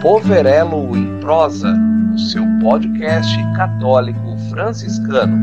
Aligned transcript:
Poverelo 0.00 0.96
em 0.96 1.18
Prosa, 1.20 1.74
o 2.14 2.18
seu 2.20 2.44
podcast 2.62 3.34
católico 3.56 4.38
franciscano. 4.48 5.36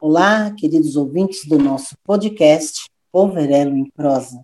Olá, 0.00 0.50
queridos 0.52 0.96
ouvintes 0.96 1.46
do 1.46 1.58
nosso 1.58 1.94
podcast 2.04 2.88
Poverelo 3.12 3.76
em 3.76 3.90
Prosa, 3.90 4.40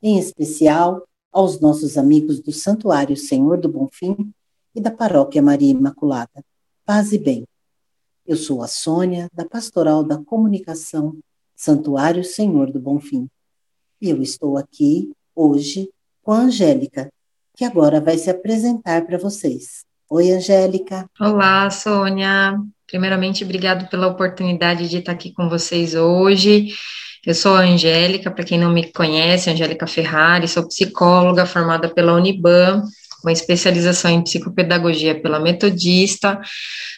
em 0.00 0.16
especial 0.16 1.02
aos 1.32 1.60
nossos 1.60 1.98
amigos 1.98 2.40
do 2.40 2.52
Santuário 2.52 3.16
Senhor 3.16 3.58
do 3.58 3.68
Bonfim 3.68 4.32
e 4.72 4.80
da 4.80 4.92
Paróquia 4.92 5.42
Maria 5.42 5.72
Imaculada. 5.72 6.44
Paz 6.84 7.12
e 7.12 7.18
bem. 7.18 7.44
Eu 8.24 8.36
sou 8.36 8.62
a 8.62 8.68
Sônia, 8.68 9.28
da 9.34 9.44
Pastoral 9.44 10.04
da 10.04 10.22
Comunicação 10.22 11.18
Santuário 11.56 12.22
Senhor 12.22 12.70
do 12.70 12.78
Bonfim. 12.78 13.28
E 14.00 14.10
eu 14.10 14.20
estou 14.20 14.58
aqui 14.58 15.10
hoje 15.34 15.88
com 16.22 16.30
a 16.30 16.40
Angélica, 16.40 17.10
que 17.56 17.64
agora 17.64 17.98
vai 17.98 18.18
se 18.18 18.28
apresentar 18.28 19.06
para 19.06 19.16
vocês. 19.16 19.86
Oi, 20.10 20.32
Angélica. 20.32 21.08
Olá, 21.18 21.70
Sônia. 21.70 22.58
Primeiramente, 22.86 23.42
obrigado 23.42 23.88
pela 23.88 24.06
oportunidade 24.06 24.86
de 24.90 24.98
estar 24.98 25.12
aqui 25.12 25.32
com 25.32 25.48
vocês 25.48 25.94
hoje. 25.94 26.74
Eu 27.24 27.34
sou 27.34 27.54
a 27.56 27.60
Angélica, 27.60 28.30
para 28.30 28.44
quem 28.44 28.58
não 28.58 28.70
me 28.70 28.92
conhece, 28.92 29.48
Angélica 29.48 29.86
Ferrari, 29.86 30.46
sou 30.46 30.68
psicóloga 30.68 31.46
formada 31.46 31.88
pela 31.88 32.12
Uniban, 32.12 32.82
com 33.22 33.30
especialização 33.30 34.10
em 34.10 34.22
psicopedagogia 34.22 35.18
pela 35.22 35.40
Metodista. 35.40 36.38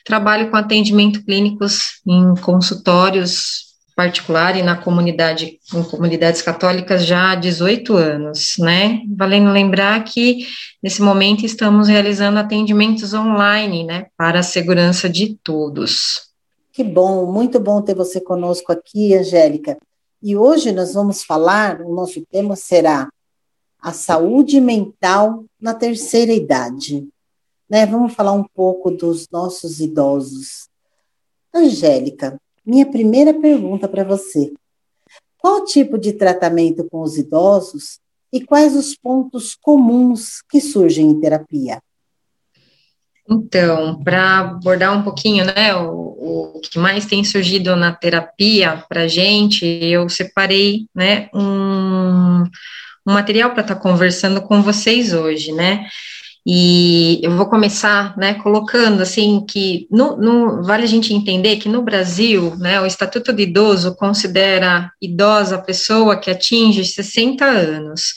Trabalho 0.04 0.50
com 0.50 0.56
atendimento 0.56 1.24
clínicos 1.24 2.00
em 2.04 2.34
consultórios 2.42 3.67
particular 3.98 4.56
e 4.56 4.62
na 4.62 4.76
comunidade, 4.80 5.58
em 5.74 5.82
comunidades 5.82 6.40
católicas 6.40 7.04
já 7.04 7.32
há 7.32 7.34
18 7.34 7.96
anos, 7.96 8.54
né? 8.60 9.02
Valendo 9.16 9.50
lembrar 9.50 10.04
que 10.04 10.46
nesse 10.80 11.02
momento 11.02 11.44
estamos 11.44 11.88
realizando 11.88 12.38
atendimentos 12.38 13.12
online, 13.12 13.82
né, 13.82 14.06
para 14.16 14.38
a 14.38 14.44
segurança 14.44 15.08
de 15.08 15.34
todos. 15.42 16.30
Que 16.72 16.84
bom, 16.84 17.26
muito 17.26 17.58
bom 17.58 17.82
ter 17.82 17.96
você 17.96 18.20
conosco 18.20 18.70
aqui, 18.70 19.16
Angélica. 19.16 19.76
E 20.22 20.36
hoje 20.36 20.70
nós 20.70 20.94
vamos 20.94 21.24
falar, 21.24 21.80
o 21.80 21.92
nosso 21.92 22.24
tema 22.30 22.54
será 22.54 23.08
a 23.82 23.92
saúde 23.92 24.60
mental 24.60 25.44
na 25.60 25.74
terceira 25.74 26.32
idade. 26.32 27.04
Né? 27.68 27.84
Vamos 27.84 28.14
falar 28.14 28.30
um 28.30 28.44
pouco 28.44 28.92
dos 28.92 29.28
nossos 29.28 29.80
idosos. 29.80 30.68
Angélica, 31.52 32.40
minha 32.68 32.84
primeira 32.84 33.32
pergunta 33.32 33.88
para 33.88 34.04
você: 34.04 34.52
qual 35.38 35.64
tipo 35.64 35.96
de 35.96 36.12
tratamento 36.12 36.86
com 36.90 37.00
os 37.00 37.16
idosos 37.16 37.98
e 38.30 38.44
quais 38.44 38.76
os 38.76 38.94
pontos 38.94 39.56
comuns 39.60 40.42
que 40.50 40.60
surgem 40.60 41.06
em 41.06 41.18
terapia? 41.18 41.80
Então, 43.30 44.02
para 44.02 44.38
abordar 44.38 44.96
um 44.96 45.02
pouquinho, 45.02 45.44
né, 45.44 45.74
o, 45.74 46.54
o, 46.56 46.60
que 46.60 46.78
mais 46.78 47.04
tem 47.04 47.22
surgido 47.24 47.76
na 47.76 47.92
terapia 47.92 48.82
para 48.88 49.06
gente, 49.06 49.66
eu 49.66 50.08
separei, 50.08 50.86
né, 50.94 51.28
um, 51.34 52.42
um 53.06 53.12
material 53.12 53.50
para 53.50 53.62
estar 53.62 53.74
tá 53.74 53.80
conversando 53.80 54.40
com 54.40 54.62
vocês 54.62 55.12
hoje, 55.12 55.52
né, 55.52 55.86
e 56.50 57.20
eu 57.22 57.36
vou 57.36 57.44
começar, 57.44 58.16
né, 58.16 58.32
colocando 58.32 59.02
assim 59.02 59.44
que 59.46 59.86
no, 59.90 60.16
no, 60.16 60.62
vale 60.62 60.84
a 60.84 60.86
gente 60.86 61.12
entender 61.12 61.56
que 61.56 61.68
no 61.68 61.82
Brasil, 61.82 62.56
né, 62.56 62.80
o 62.80 62.86
Estatuto 62.86 63.34
de 63.34 63.42
Idoso 63.42 63.94
considera 63.94 64.90
idosa 64.98 65.56
a 65.56 65.60
pessoa 65.60 66.18
que 66.18 66.30
atinge 66.30 66.86
60 66.86 67.44
anos. 67.44 68.14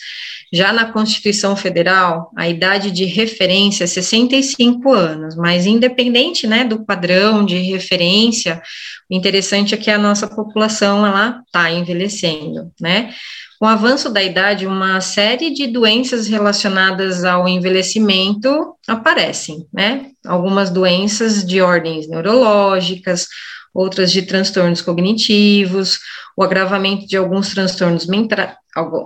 Já 0.54 0.74
na 0.74 0.92
Constituição 0.92 1.56
Federal, 1.56 2.30
a 2.36 2.50
idade 2.50 2.92
de 2.92 3.06
referência 3.06 3.86
é 3.86 3.88
65 3.88 4.92
anos, 4.92 5.36
mas 5.36 5.66
independente, 5.66 6.46
né, 6.46 6.66
do 6.66 6.86
padrão 6.86 7.46
de 7.46 7.58
referência, 7.58 8.62
o 9.10 9.16
interessante 9.16 9.74
é 9.74 9.78
que 9.78 9.90
a 9.90 9.98
nossa 9.98 10.28
população 10.28 11.04
está 11.46 11.72
envelhecendo, 11.72 12.70
né? 12.82 13.14
Com 13.58 13.68
o 13.68 13.70
avanço 13.70 14.10
da 14.10 14.24
idade, 14.24 14.66
uma 14.66 15.00
série 15.02 15.52
de 15.52 15.68
doenças 15.68 16.28
relacionadas 16.28 17.24
ao 17.24 17.48
envelhecimento 17.48 18.76
aparecem, 18.88 19.68
né? 19.72 20.08
Algumas 20.26 20.70
doenças 20.70 21.46
de 21.46 21.62
ordens 21.62 22.10
neurológicas, 22.10 23.28
outras 23.74 24.12
de 24.12 24.22
transtornos 24.24 24.82
cognitivos, 24.82 26.00
o 26.36 26.44
agravamento 26.44 27.06
de 27.08 27.18
alguns 27.18 27.50
transtornos, 27.50 28.06
mentra, 28.06 28.58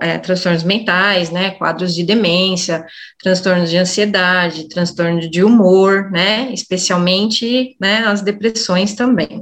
é, 0.02 0.18
transtornos 0.20 0.64
mentais, 0.64 1.32
né, 1.32 1.52
quadros 1.52 1.94
de 1.94 2.04
demência, 2.04 2.86
transtornos 3.22 3.70
de 3.70 3.78
ansiedade, 3.78 4.70
transtornos 4.70 5.30
de 5.30 5.44
humor, 5.44 6.12
né, 6.12 6.52
especialmente, 6.54 7.76
né, 7.80 8.06
as 8.06 8.22
depressões 8.22 8.94
também. 8.94 9.42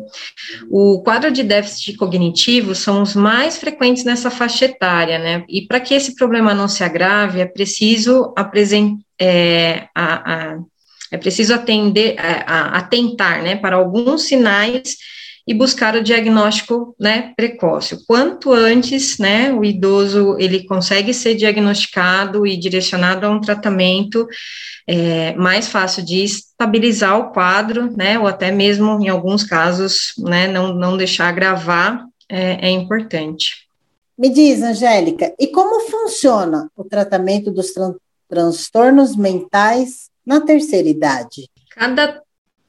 O 0.70 1.02
quadro 1.04 1.32
de 1.32 1.44
déficit 1.44 1.98
cognitivo 1.98 2.74
são 2.74 3.02
os 3.02 3.16
mais 3.16 3.58
frequentes 3.58 4.04
nessa 4.06 4.32
faixa 4.32 4.66
etária, 4.66 5.20
né, 5.20 5.44
e 5.50 5.68
para 5.68 5.80
que 5.80 5.94
esse 5.94 6.16
problema 6.16 6.54
não 6.54 6.68
se 6.68 6.84
agrave, 6.84 7.42
é 7.42 7.46
preciso 7.46 8.34
apresentar, 8.38 9.04
é, 9.20 9.88
a, 9.96 10.34
a, 10.34 10.60
é 11.14 11.18
preciso 11.18 11.54
atender, 11.54 12.16
a, 12.18 12.76
atentar, 12.80 13.44
né, 13.44 13.56
para 13.56 13.76
alguns 13.76 14.24
sinais 14.24 14.98
e 15.48 15.54
buscar 15.54 15.96
o 15.96 16.02
diagnóstico, 16.02 16.96
né, 17.00 17.34
precoce. 17.38 18.04
Quanto 18.08 18.52
antes, 18.52 19.20
né, 19.20 19.54
o 19.54 19.64
idoso 19.64 20.36
ele 20.40 20.66
consegue 20.66 21.14
ser 21.14 21.36
diagnosticado 21.36 22.48
e 22.48 22.58
direcionado 22.58 23.28
a 23.28 23.30
um 23.30 23.40
tratamento 23.40 24.28
é, 24.88 25.36
mais 25.36 25.68
fácil 25.68 26.04
de 26.04 26.24
estabilizar 26.24 27.20
o 27.20 27.32
quadro, 27.32 27.96
né, 27.96 28.18
ou 28.18 28.26
até 28.26 28.52
mesmo 28.52 29.00
em 29.00 29.08
alguns 29.08 29.44
casos, 29.44 30.14
né, 30.18 30.48
não, 30.48 30.74
não 30.74 30.98
deixar 30.98 31.28
agravar 31.28 32.04
é, 32.28 32.70
é 32.70 32.72
importante. 32.72 33.68
Me 34.18 34.30
diz, 34.30 34.64
Angélica, 34.64 35.32
e 35.40 35.46
como 35.46 35.88
funciona 35.92 36.72
o 36.76 36.84
tratamento 36.84 37.52
dos 37.52 37.72
tran 37.72 37.94
transtornos 38.28 39.16
mentais 39.16 40.12
na 40.26 40.42
terceira 40.42 40.88
idade? 40.88 41.50
Cada 41.72 42.22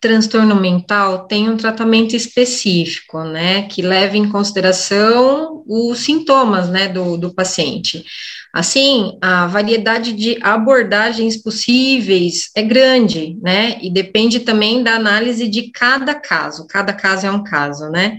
transtorno 0.04 0.54
mental 0.54 1.26
tem 1.26 1.48
um 1.48 1.56
tratamento 1.56 2.14
específico, 2.14 3.24
né, 3.24 3.62
que 3.62 3.80
leva 3.80 4.18
em 4.18 4.28
consideração 4.28 5.64
os 5.66 6.00
sintomas, 6.00 6.68
né, 6.68 6.88
do, 6.88 7.16
do 7.16 7.32
paciente. 7.32 8.04
Assim, 8.52 9.16
a 9.22 9.46
variedade 9.46 10.12
de 10.12 10.38
abordagens 10.42 11.38
possíveis 11.38 12.50
é 12.54 12.62
grande, 12.62 13.38
né, 13.40 13.78
e 13.80 13.90
depende 13.90 14.40
também 14.40 14.82
da 14.82 14.94
análise 14.94 15.48
de 15.48 15.70
cada 15.70 16.14
caso, 16.14 16.66
cada 16.66 16.92
caso 16.92 17.26
é 17.26 17.30
um 17.30 17.42
caso, 17.42 17.88
né, 17.88 18.18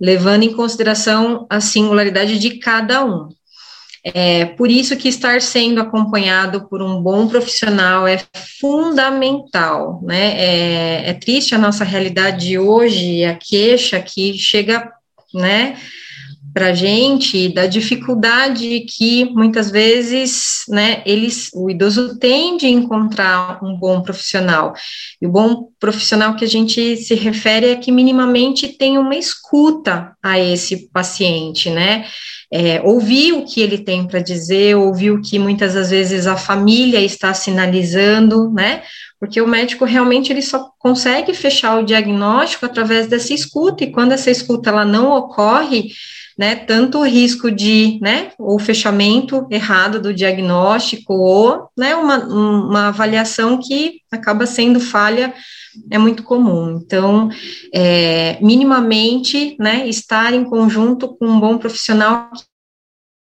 levando 0.00 0.44
em 0.44 0.54
consideração 0.54 1.46
a 1.50 1.60
singularidade 1.60 2.38
de 2.38 2.58
cada 2.58 3.04
um. 3.04 3.28
É 4.14 4.44
por 4.44 4.70
isso 4.70 4.96
que 4.96 5.08
estar 5.08 5.42
sendo 5.42 5.80
acompanhado 5.80 6.68
por 6.68 6.80
um 6.80 7.02
bom 7.02 7.26
profissional 7.26 8.06
é 8.06 8.22
fundamental, 8.60 10.00
né? 10.04 10.34
É, 10.38 11.10
é 11.10 11.14
triste 11.14 11.56
a 11.56 11.58
nossa 11.58 11.82
realidade 11.82 12.46
de 12.46 12.58
hoje, 12.58 13.24
a 13.24 13.34
queixa 13.34 14.00
que 14.00 14.38
chega, 14.38 14.92
né? 15.34 15.76
Para 16.56 16.68
a 16.68 16.72
gente 16.72 17.50
da 17.50 17.66
dificuldade 17.66 18.86
que 18.88 19.26
muitas 19.26 19.70
vezes, 19.70 20.64
né, 20.70 21.02
eles, 21.04 21.50
o 21.52 21.68
idoso 21.68 22.18
tem 22.18 22.56
de 22.56 22.66
encontrar 22.66 23.62
um 23.62 23.76
bom 23.76 24.00
profissional. 24.00 24.72
E 25.20 25.26
o 25.26 25.30
bom 25.30 25.68
profissional 25.78 26.34
que 26.34 26.46
a 26.46 26.48
gente 26.48 26.96
se 26.96 27.14
refere 27.14 27.66
é 27.66 27.76
que 27.76 27.92
minimamente 27.92 28.68
tem 28.68 28.96
uma 28.96 29.14
escuta 29.14 30.16
a 30.22 30.40
esse 30.40 30.88
paciente, 30.90 31.68
né? 31.68 32.06
É, 32.50 32.80
ouvir 32.80 33.34
o 33.34 33.44
que 33.44 33.60
ele 33.60 33.76
tem 33.76 34.06
para 34.06 34.20
dizer, 34.20 34.76
ouvir 34.76 35.10
o 35.10 35.20
que 35.20 35.38
muitas 35.38 35.74
das 35.74 35.90
vezes 35.90 36.26
a 36.26 36.38
família 36.38 37.02
está 37.02 37.34
sinalizando, 37.34 38.50
né? 38.50 38.82
Porque 39.20 39.42
o 39.42 39.46
médico 39.46 39.84
realmente 39.84 40.32
ele 40.32 40.40
só 40.40 40.70
consegue 40.78 41.34
fechar 41.34 41.78
o 41.78 41.84
diagnóstico 41.84 42.64
através 42.64 43.08
dessa 43.08 43.34
escuta, 43.34 43.84
e 43.84 43.92
quando 43.92 44.12
essa 44.12 44.30
escuta 44.30 44.70
ela 44.70 44.86
não 44.86 45.10
ocorre, 45.10 45.90
né, 46.36 46.54
tanto 46.54 46.98
o 46.98 47.04
risco 47.04 47.50
de, 47.50 47.98
né, 48.02 48.32
o 48.38 48.58
fechamento 48.58 49.46
errado 49.50 50.00
do 50.00 50.12
diagnóstico 50.12 51.14
ou, 51.14 51.68
né, 51.76 51.94
uma, 51.94 52.18
uma 52.18 52.88
avaliação 52.88 53.58
que 53.58 54.00
acaba 54.10 54.46
sendo 54.46 54.78
falha 54.78 55.32
é 55.90 55.98
muito 55.98 56.22
comum. 56.22 56.78
Então, 56.82 57.30
é, 57.72 58.38
minimamente, 58.42 59.56
né, 59.58 59.88
estar 59.88 60.34
em 60.34 60.44
conjunto 60.44 61.16
com 61.16 61.26
um 61.26 61.40
bom 61.40 61.56
profissional 61.56 62.30
que 62.32 62.44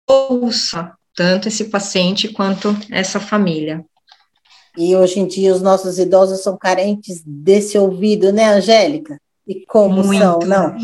ouça 0.09 0.93
tanto 1.15 1.47
esse 1.47 1.65
paciente 1.65 2.27
quanto 2.27 2.75
essa 2.91 3.19
família. 3.19 3.83
E 4.77 4.93
hoje 4.93 5.21
em 5.21 5.27
dia 5.27 5.53
os 5.53 5.61
nossos 5.61 5.97
idosos 5.97 6.43
são 6.43 6.57
carentes 6.57 7.23
desse 7.25 7.77
ouvido, 7.77 8.33
né, 8.33 8.53
Angélica? 8.53 9.17
E 9.47 9.65
como 9.65 10.03
muito. 10.03 10.19
são, 10.19 10.39
não? 10.39 10.75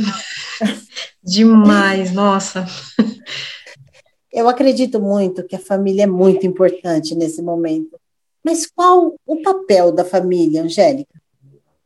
Demais, 1.23 2.11
nossa. 2.11 2.65
Eu 4.31 4.47
acredito 4.47 4.99
muito 4.99 5.43
que 5.43 5.55
a 5.55 5.59
família 5.59 6.03
é 6.03 6.07
muito 6.07 6.45
importante 6.45 7.15
nesse 7.15 7.41
momento. 7.41 7.99
Mas 8.43 8.65
qual 8.65 9.15
o 9.25 9.41
papel 9.41 9.91
da 9.91 10.05
família, 10.05 10.63
Angélica? 10.63 11.21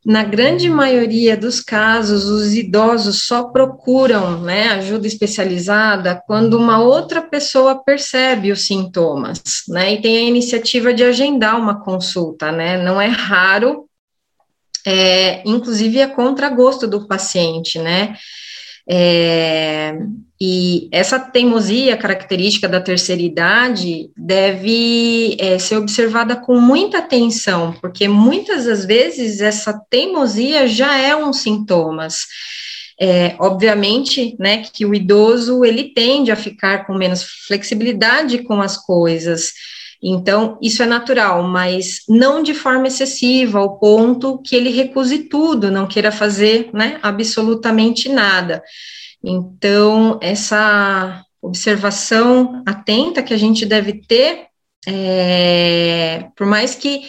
Na 0.06 0.24
grande 0.24 0.70
maioria 0.70 1.36
dos 1.36 1.60
casos, 1.60 2.26
os 2.26 2.54
idosos 2.54 3.24
só 3.26 3.46
procuram 3.46 4.40
né, 4.40 4.68
ajuda 4.68 5.08
especializada 5.08 6.22
quando 6.28 6.60
uma 6.60 6.80
outra 6.80 7.24
pessoa 7.24 7.84
percebe 7.84 8.52
os 8.52 8.68
sintomas, 8.68 9.42
né, 9.68 9.94
e 9.94 10.02
tem 10.04 10.18
a 10.18 10.30
iniciativa 10.30 10.94
de 10.94 11.04
agendar 11.04 11.60
uma 11.60 11.84
consulta, 11.84 12.52
né, 12.52 12.84
não 12.84 13.02
é 13.02 13.08
raro, 13.08 13.85
é, 14.86 15.42
inclusive 15.46 16.00
é 16.00 16.08
contra 16.08 16.50
gosto 16.50 16.88
do 16.88 17.08
paciente, 17.08 17.80
né, 17.80 18.16
é, 18.88 19.98
e 20.40 20.88
essa 20.92 21.18
teimosia 21.18 21.98
característica 21.98 22.68
da 22.68 22.80
terceira 22.80 23.22
idade 23.22 24.12
deve 24.16 25.36
é, 25.40 25.58
ser 25.58 25.78
observada 25.78 26.36
com 26.36 26.60
muita 26.60 27.00
atenção, 27.00 27.74
porque 27.82 28.08
muitas 28.08 28.66
das 28.66 28.86
vezes 28.86 29.42
essa 29.42 29.74
teimosia 29.90 30.68
já 30.68 30.98
é 30.98 31.16
um 31.16 31.34
sintomas. 31.34 32.26
É, 33.00 33.36
obviamente, 33.40 34.38
né, 34.40 34.64
que 34.64 34.86
o 34.86 34.94
idoso 34.94 35.66
ele 35.66 35.86
tende 35.94 36.32
a 36.32 36.36
ficar 36.36 36.86
com 36.86 36.94
menos 36.94 37.24
flexibilidade 37.46 38.44
com 38.44 38.62
as 38.62 38.78
coisas, 38.78 39.52
então, 40.08 40.60
isso 40.62 40.84
é 40.84 40.86
natural, 40.86 41.42
mas 41.42 42.02
não 42.08 42.44
de 42.44 42.54
forma 42.54 42.88
excessiva, 42.88 43.58
ao 43.58 43.80
ponto 43.80 44.40
que 44.44 44.56
ele 44.56 44.70
recuse 44.70 45.24
tudo, 45.24 45.72
não 45.72 45.88
queira 45.88 46.12
fazer 46.12 46.70
né, 46.72 47.00
absolutamente 47.02 48.08
nada. 48.08 48.62
Então, 49.24 50.20
essa 50.22 51.24
observação 51.42 52.62
atenta 52.68 53.24
que 53.24 53.34
a 53.34 53.38
gente 53.38 53.66
deve 53.66 53.94
ter, 53.94 54.46
é, 54.86 56.28
por 56.36 56.46
mais 56.46 56.76
que 56.76 57.02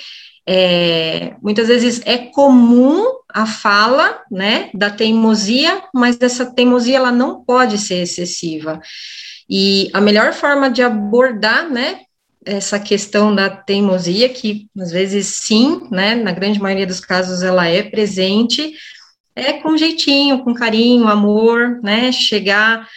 é, 0.49 1.35
muitas 1.43 1.69
vezes 1.69 2.01
é 2.07 2.17
comum 2.17 3.05
a 3.29 3.45
fala, 3.45 4.23
né, 4.31 4.71
da 4.73 4.89
teimosia, 4.89 5.83
mas 5.95 6.17
essa 6.19 6.47
teimosia 6.47 6.97
ela 6.97 7.13
não 7.13 7.45
pode 7.45 7.77
ser 7.77 7.97
excessiva. 7.97 8.81
E 9.51 9.91
a 9.93 10.01
melhor 10.01 10.33
forma 10.33 10.71
de 10.71 10.83
abordar, 10.83 11.69
né, 11.69 12.06
essa 12.47 12.79
questão 12.79 13.35
da 13.35 13.51
teimosia, 13.51 14.29
que 14.29 14.71
às 14.79 14.93
vezes 14.93 15.27
sim, 15.27 15.87
né, 15.91 16.15
na 16.15 16.33
grande 16.33 16.61
maioria 16.61 16.87
dos 16.87 17.01
casos 17.01 17.43
ela 17.43 17.67
é 17.67 17.83
presente, 17.83 18.75
é 19.35 19.55
com 19.55 19.77
jeitinho, 19.77 20.43
com 20.45 20.55
carinho, 20.55 21.09
amor, 21.09 21.81
né, 21.83 22.13
chegar 22.13 22.89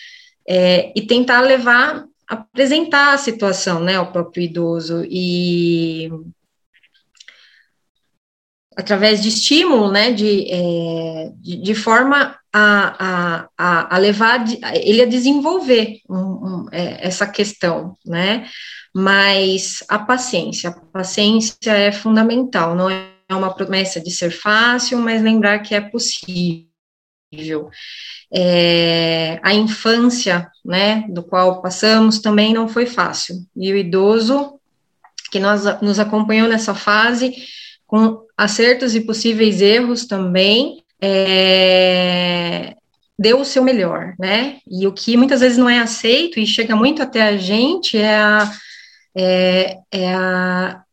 é, 0.47 0.93
e 0.95 1.01
tentar 1.01 1.41
levar, 1.41 2.05
apresentar 2.27 3.13
a 3.13 3.17
situação, 3.17 3.81
né, 3.81 3.95
ao 3.97 4.11
próprio 4.11 4.43
idoso. 4.43 5.03
E 5.09 6.09
através 8.77 9.21
de 9.21 9.27
estímulo, 9.27 9.91
né, 9.91 10.13
de, 10.13 10.45
é, 10.49 11.31
de, 11.35 11.57
de, 11.57 11.75
forma 11.75 12.38
a, 12.53 13.47
a, 13.57 13.95
a, 13.95 13.97
levar 13.97 14.43
ele 14.73 15.01
a 15.01 15.05
desenvolver 15.05 15.99
um, 16.09 16.17
um, 16.17 16.65
é, 16.71 17.05
essa 17.05 17.27
questão, 17.27 17.95
né, 18.05 18.47
mas 18.93 19.83
a 19.87 19.99
paciência, 19.99 20.69
a 20.69 20.73
paciência 20.73 21.71
é 21.71 21.91
fundamental, 21.91 22.75
não 22.75 22.89
é 22.89 23.09
uma 23.29 23.53
promessa 23.53 23.99
de 23.99 24.09
ser 24.09 24.31
fácil, 24.31 24.97
mas 24.97 25.21
lembrar 25.21 25.59
que 25.59 25.75
é 25.75 25.81
possível. 25.81 26.69
É, 28.31 29.39
a 29.43 29.53
infância, 29.53 30.49
né, 30.65 31.05
do 31.09 31.21
qual 31.23 31.61
passamos, 31.61 32.19
também 32.19 32.53
não 32.53 32.67
foi 32.67 32.87
fácil, 32.87 33.35
e 33.55 33.71
o 33.71 33.77
idoso 33.77 34.59
que 35.31 35.39
nós, 35.39 35.63
nos 35.81 35.99
acompanhou 35.99 36.47
nessa 36.47 36.73
fase, 36.73 37.35
com 37.85 38.23
acertos 38.35 38.95
e 38.95 39.01
possíveis 39.01 39.61
erros 39.61 40.05
também, 40.05 40.83
é, 41.01 42.75
deu 43.17 43.39
o 43.41 43.45
seu 43.45 43.63
melhor, 43.63 44.13
né? 44.19 44.57
E 44.69 44.87
o 44.87 44.93
que 44.93 45.17
muitas 45.17 45.41
vezes 45.41 45.57
não 45.57 45.69
é 45.69 45.79
aceito 45.79 46.39
e 46.39 46.45
chega 46.45 46.75
muito 46.75 47.01
até 47.01 47.21
a 47.21 47.37
gente 47.37 47.97
é 47.97 48.15
a 48.17 48.51
é, 49.15 49.77
é, 49.91 50.13
a, 50.13 50.83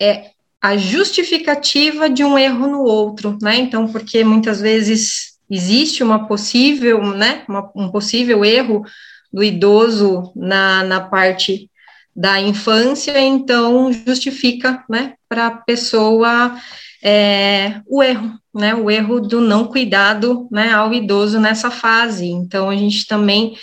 é 0.00 0.30
a 0.60 0.76
justificativa 0.76 2.10
de 2.10 2.24
um 2.24 2.36
erro 2.36 2.66
no 2.66 2.82
outro, 2.82 3.38
né? 3.40 3.56
Então, 3.56 3.90
porque 3.90 4.24
muitas 4.24 4.60
vezes 4.60 5.38
existe 5.48 6.02
uma 6.02 6.26
possível, 6.26 7.02
né, 7.14 7.44
uma, 7.48 7.70
um 7.74 7.90
possível 7.90 8.44
erro 8.44 8.84
do 9.32 9.42
idoso 9.42 10.32
na, 10.36 10.84
na 10.84 11.00
parte 11.00 11.70
da 12.14 12.40
infância, 12.40 13.18
então 13.20 13.92
justifica, 13.92 14.84
né, 14.90 15.14
para 15.28 15.46
a 15.46 15.50
pessoa 15.50 16.54
é, 17.02 17.80
o 17.86 18.02
erro, 18.02 18.38
né, 18.54 18.74
o 18.74 18.90
erro 18.90 19.20
do 19.20 19.40
não 19.40 19.66
cuidado, 19.66 20.48
né, 20.50 20.72
ao 20.72 20.92
idoso 20.92 21.38
nessa 21.38 21.70
fase. 21.70 22.26
Então, 22.26 22.68
a 22.68 22.76
gente 22.76 23.06
também 23.06 23.54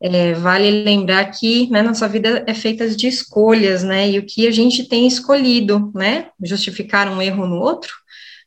é, 0.00 0.34
vale 0.34 0.70
lembrar 0.70 1.24
que 1.30 1.68
né, 1.70 1.82
nossa 1.82 2.06
vida 2.08 2.44
é 2.46 2.54
feita 2.54 2.88
de 2.88 3.06
escolhas, 3.06 3.82
né? 3.82 4.10
E 4.10 4.18
o 4.18 4.26
que 4.26 4.46
a 4.46 4.50
gente 4.50 4.84
tem 4.84 5.06
escolhido, 5.06 5.90
né? 5.94 6.30
Justificar 6.42 7.08
um 7.08 7.22
erro 7.22 7.46
no 7.46 7.56
outro, 7.56 7.94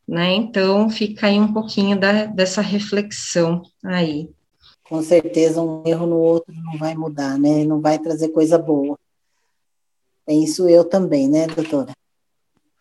né? 0.07 0.31
Então 0.33 0.89
fica 0.89 1.27
aí 1.27 1.39
um 1.39 1.51
pouquinho 1.51 1.99
da, 1.99 2.25
dessa 2.25 2.61
reflexão 2.61 3.63
aí. 3.83 4.29
Com 4.83 5.01
certeza 5.01 5.61
um 5.61 5.83
erro 5.85 6.05
no 6.05 6.17
outro 6.17 6.53
não 6.53 6.77
vai 6.77 6.95
mudar, 6.95 7.37
né? 7.37 7.63
Não 7.63 7.81
vai 7.81 7.97
trazer 7.97 8.29
coisa 8.29 8.57
boa. 8.57 8.97
Penso 10.25 10.69
eu 10.69 10.83
também, 10.83 11.27
né, 11.27 11.47
doutora? 11.47 11.91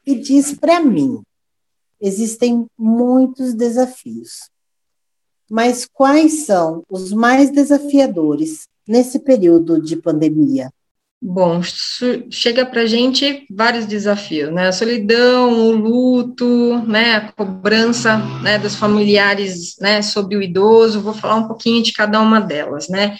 E 0.06 0.14
diz 0.14 0.54
para 0.54 0.80
mim, 0.80 1.22
existem 2.00 2.66
muitos 2.78 3.54
desafios 3.54 4.50
mas 5.50 5.88
quais 5.90 6.44
são 6.44 6.84
os 6.90 7.12
mais 7.12 7.50
desafiadores 7.50 8.68
nesse 8.86 9.18
período 9.18 9.80
de 9.80 9.96
pandemia? 9.96 10.70
Bom, 11.20 11.60
chega 12.30 12.64
para 12.64 12.86
gente 12.86 13.44
vários 13.50 13.86
desafios, 13.86 14.52
né? 14.52 14.68
A 14.68 14.72
solidão, 14.72 15.52
o 15.52 15.72
luto, 15.72 16.78
né? 16.86 17.16
A 17.16 17.32
cobrança 17.32 18.18
né, 18.40 18.56
dos 18.56 18.76
familiares 18.76 19.76
né, 19.80 20.00
sobre 20.00 20.36
o 20.36 20.42
idoso. 20.42 21.00
Vou 21.00 21.14
falar 21.14 21.34
um 21.36 21.48
pouquinho 21.48 21.82
de 21.82 21.92
cada 21.92 22.20
uma 22.20 22.40
delas, 22.40 22.88
né? 22.88 23.16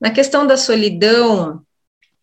Na 0.00 0.10
questão 0.10 0.44
da 0.44 0.56
solidão, 0.56 1.62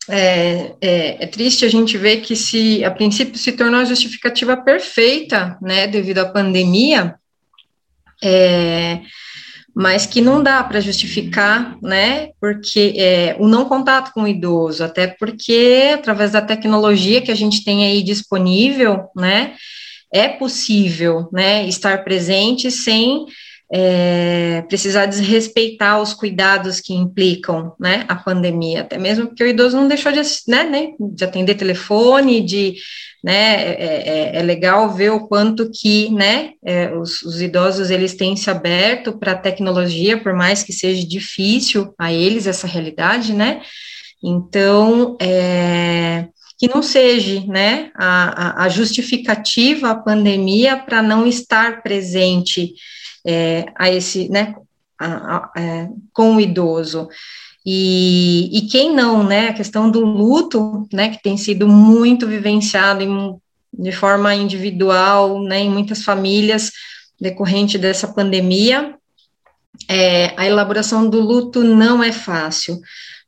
é, 0.10 0.76
é, 0.82 1.24
é, 1.24 1.28
triste 1.28 1.66
a 1.66 1.70
gente 1.70 1.98
ver 1.98 2.18
que 2.18 2.36
se 2.36 2.84
a 2.84 2.92
princípio 2.92 3.38
se 3.38 3.54
tornou 3.54 3.80
a 3.80 3.86
justificativa 3.86 4.58
perfeita, 4.58 5.58
né, 5.62 5.88
devido 5.88 6.20
à 6.20 6.26
pandemia, 6.26 7.16
é, 8.22 9.00
mas 9.76 10.06
que 10.06 10.22
não 10.22 10.44
dá 10.44 10.64
para 10.64 10.82
justificar, 10.82 11.78
né, 11.82 12.30
porque 12.40 12.94
é, 12.98 13.36
o 13.40 13.48
não 13.48 13.66
contato 13.66 14.12
com 14.14 14.24
o 14.24 14.28
idoso, 14.28 14.84
até 14.84 15.08
porque 15.08 15.92
através 15.94 16.32
da 16.32 16.42
tecnologia 16.42 17.22
que 17.22 17.32
a 17.32 17.36
gente 17.36 17.64
tem 17.64 17.86
aí 17.86 18.04
disponível, 18.04 19.06
né, 19.16 19.56
é 20.14 20.28
possível, 20.28 21.30
né, 21.32 21.68
estar 21.68 22.04
presente 22.04 22.70
sem 22.70 23.26
é, 23.72 24.64
precisar 24.68 25.06
desrespeitar 25.06 26.02
os 26.02 26.14
cuidados 26.14 26.80
que 26.80 26.94
implicam, 26.94 27.74
né, 27.80 28.06
a 28.08 28.16
pandemia, 28.16 28.82
até 28.82 28.98
mesmo 28.98 29.28
porque 29.28 29.44
o 29.44 29.48
idoso 29.48 29.78
não 29.78 29.88
deixou 29.88 30.12
de, 30.12 30.22
né, 30.48 30.64
né, 30.64 30.94
de 31.00 31.24
atender 31.24 31.56
telefone, 31.56 32.42
de 32.42 32.76
né, 33.24 33.64
é, 33.64 34.34
é, 34.34 34.36
é, 34.38 34.42
legal 34.44 34.94
ver 34.94 35.12
o 35.12 35.28
quanto 35.28 35.72
que, 35.72 36.10
né, 36.10 36.52
é, 36.64 36.92
os, 36.92 37.22
os, 37.22 37.42
idosos, 37.42 37.90
eles 37.90 38.16
têm 38.16 38.36
se 38.36 38.50
aberto 38.50 39.14
para 39.18 39.32
a 39.32 39.38
tecnologia, 39.38 40.18
por 40.18 40.34
mais 40.34 40.62
que 40.62 40.74
seja 40.74 41.08
difícil 41.08 41.94
a 41.98 42.12
eles 42.12 42.48
essa 42.48 42.68
realidade, 42.68 43.34
né, 43.34 43.62
então, 44.24 45.18
é, 45.22 46.28
que 46.64 46.74
não 46.74 46.82
seja, 46.82 47.44
né, 47.46 47.92
a, 47.94 48.64
a 48.64 48.70
justificativa 48.70 49.90
à 49.90 49.96
pandemia 49.96 50.78
para 50.78 51.04
não 51.04 51.28
estar 51.28 51.84
presente 51.84 52.74
é, 53.28 53.66
a 53.78 53.92
esse, 53.92 54.30
né, 54.30 54.56
a, 54.98 55.36
a, 55.38 55.88
com 56.14 56.38
o 56.38 56.40
idoso, 56.40 57.10
e, 57.66 58.50
e 58.58 58.62
quem 58.62 58.94
não, 58.94 59.24
né? 59.24 59.50
A 59.50 59.54
questão 59.54 59.90
do 59.90 60.06
luto, 60.06 60.88
né? 60.92 61.10
Que 61.10 61.22
tem 61.22 61.38
sido 61.38 61.68
muito 61.68 62.28
vivenciado 62.28 63.02
em, 63.02 63.36
de 63.74 63.92
forma 63.92 64.34
individual, 64.36 65.42
né? 65.42 65.60
Em 65.62 65.70
muitas 65.70 66.04
famílias, 66.04 66.72
decorrente 67.20 67.78
dessa 67.78 68.08
pandemia. 68.08 68.96
É, 69.90 70.34
a 70.38 70.46
elaboração 70.46 71.10
do 71.10 71.20
luto 71.20 71.64
não 71.64 72.04
é 72.04 72.12
fácil, 72.12 72.80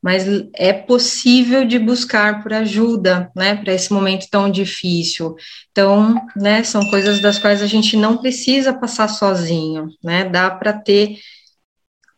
mas 0.06 0.26
é 0.56 0.72
possível 0.72 1.66
de 1.66 1.80
buscar 1.80 2.44
por 2.44 2.54
ajuda, 2.54 3.32
né, 3.36 3.56
para 3.56 3.74
esse 3.74 3.92
momento 3.92 4.28
tão 4.30 4.52
difícil. 4.52 5.36
Então, 5.72 6.16
né, 6.36 6.64
são 6.64 6.88
coisas 6.92 7.20
das 7.20 7.40
quais 7.40 7.64
a 7.64 7.68
gente 7.68 7.98
não 7.98 8.18
precisa 8.18 8.72
passar 8.72 9.08
sozinho, 9.08 9.88
né, 10.04 10.30
dá 10.30 10.52
para 10.52 10.72
ter 10.74 11.18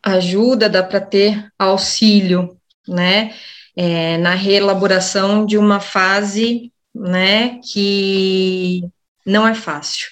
ajuda, 0.04 0.70
dá 0.70 0.84
para 0.84 1.00
ter 1.00 1.48
auxílio, 1.58 2.58
né? 2.86 3.34
é, 3.78 4.18
na 4.18 4.34
reelaboração 4.34 5.46
de 5.46 5.56
uma 5.56 5.80
fase, 5.80 6.74
né, 6.96 7.60
que 7.72 8.82
não 9.24 9.48
é 9.48 9.54
fácil. 9.54 10.08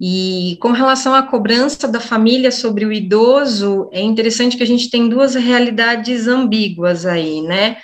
E 0.00 0.56
com 0.60 0.72
relação 0.72 1.14
à 1.14 1.22
cobrança 1.22 1.86
da 1.86 2.00
família 2.00 2.50
sobre 2.50 2.86
o 2.86 2.92
idoso, 2.92 3.90
é 3.92 4.00
interessante 4.00 4.56
que 4.56 4.62
a 4.62 4.66
gente 4.66 4.88
tem 4.88 5.10
duas 5.10 5.34
realidades 5.34 6.26
ambíguas 6.26 7.04
aí, 7.04 7.42
né? 7.42 7.76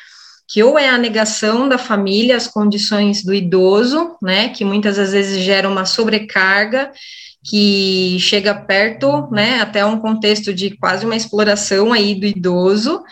Que 0.49 0.63
ou 0.63 0.79
é 0.79 0.89
a 0.89 0.97
negação 0.97 1.69
da 1.69 1.77
família 1.77 2.37
às 2.37 2.47
condições 2.47 3.23
do 3.23 3.35
idoso, 3.35 4.17
né? 4.23 4.49
Que 4.49 4.65
muitas 4.65 4.97
das 4.97 5.13
vezes 5.13 5.43
gera 5.43 5.69
uma 5.69 5.85
sobrecarga 5.85 6.91
que 7.45 8.17
chega 8.19 8.55
perto, 8.55 9.29
né? 9.31 9.61
Até 9.61 9.85
um 9.85 10.01
contexto 10.01 10.55
de 10.55 10.71
quase 10.71 11.05
uma 11.05 11.17
exploração 11.17 11.93
aí 11.93 12.15
do 12.15 12.25
idoso, 12.25 13.03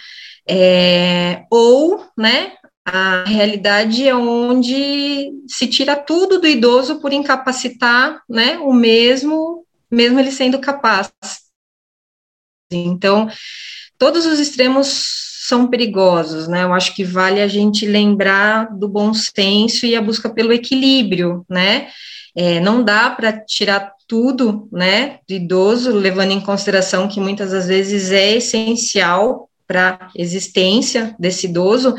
é, 0.48 1.42
ou, 1.50 2.06
né? 2.16 2.52
A 2.84 3.24
realidade 3.24 4.06
é 4.06 4.14
onde 4.14 5.32
se 5.48 5.66
tira 5.66 5.96
tudo 5.96 6.38
do 6.38 6.46
idoso 6.46 7.00
por 7.00 7.12
incapacitar, 7.12 8.22
né, 8.28 8.58
o 8.58 8.72
mesmo, 8.72 9.64
mesmo 9.90 10.20
ele 10.20 10.30
sendo 10.30 10.58
capaz. 10.58 11.10
Então, 12.70 13.28
todos 13.98 14.26
os 14.26 14.38
extremos 14.38 15.24
são 15.46 15.68
perigosos, 15.68 16.48
né? 16.48 16.64
Eu 16.64 16.72
acho 16.72 16.94
que 16.94 17.04
vale 17.04 17.40
a 17.40 17.46
gente 17.46 17.86
lembrar 17.86 18.74
do 18.74 18.88
bom 18.88 19.12
senso 19.12 19.84
e 19.84 19.94
a 19.94 20.00
busca 20.00 20.30
pelo 20.30 20.52
equilíbrio, 20.52 21.44
né? 21.48 21.88
É, 22.34 22.58
não 22.60 22.82
dá 22.82 23.10
para 23.10 23.32
tirar 23.32 23.92
tudo, 24.08 24.68
né, 24.72 25.18
do 25.28 25.34
idoso, 25.34 25.92
levando 25.92 26.32
em 26.32 26.40
consideração 26.40 27.08
que 27.08 27.20
muitas 27.20 27.52
das 27.52 27.66
vezes 27.68 28.10
é 28.10 28.36
essencial 28.36 29.48
para 29.66 29.98
a 30.00 30.10
existência 30.16 31.14
desse 31.18 31.46
idoso, 31.46 31.94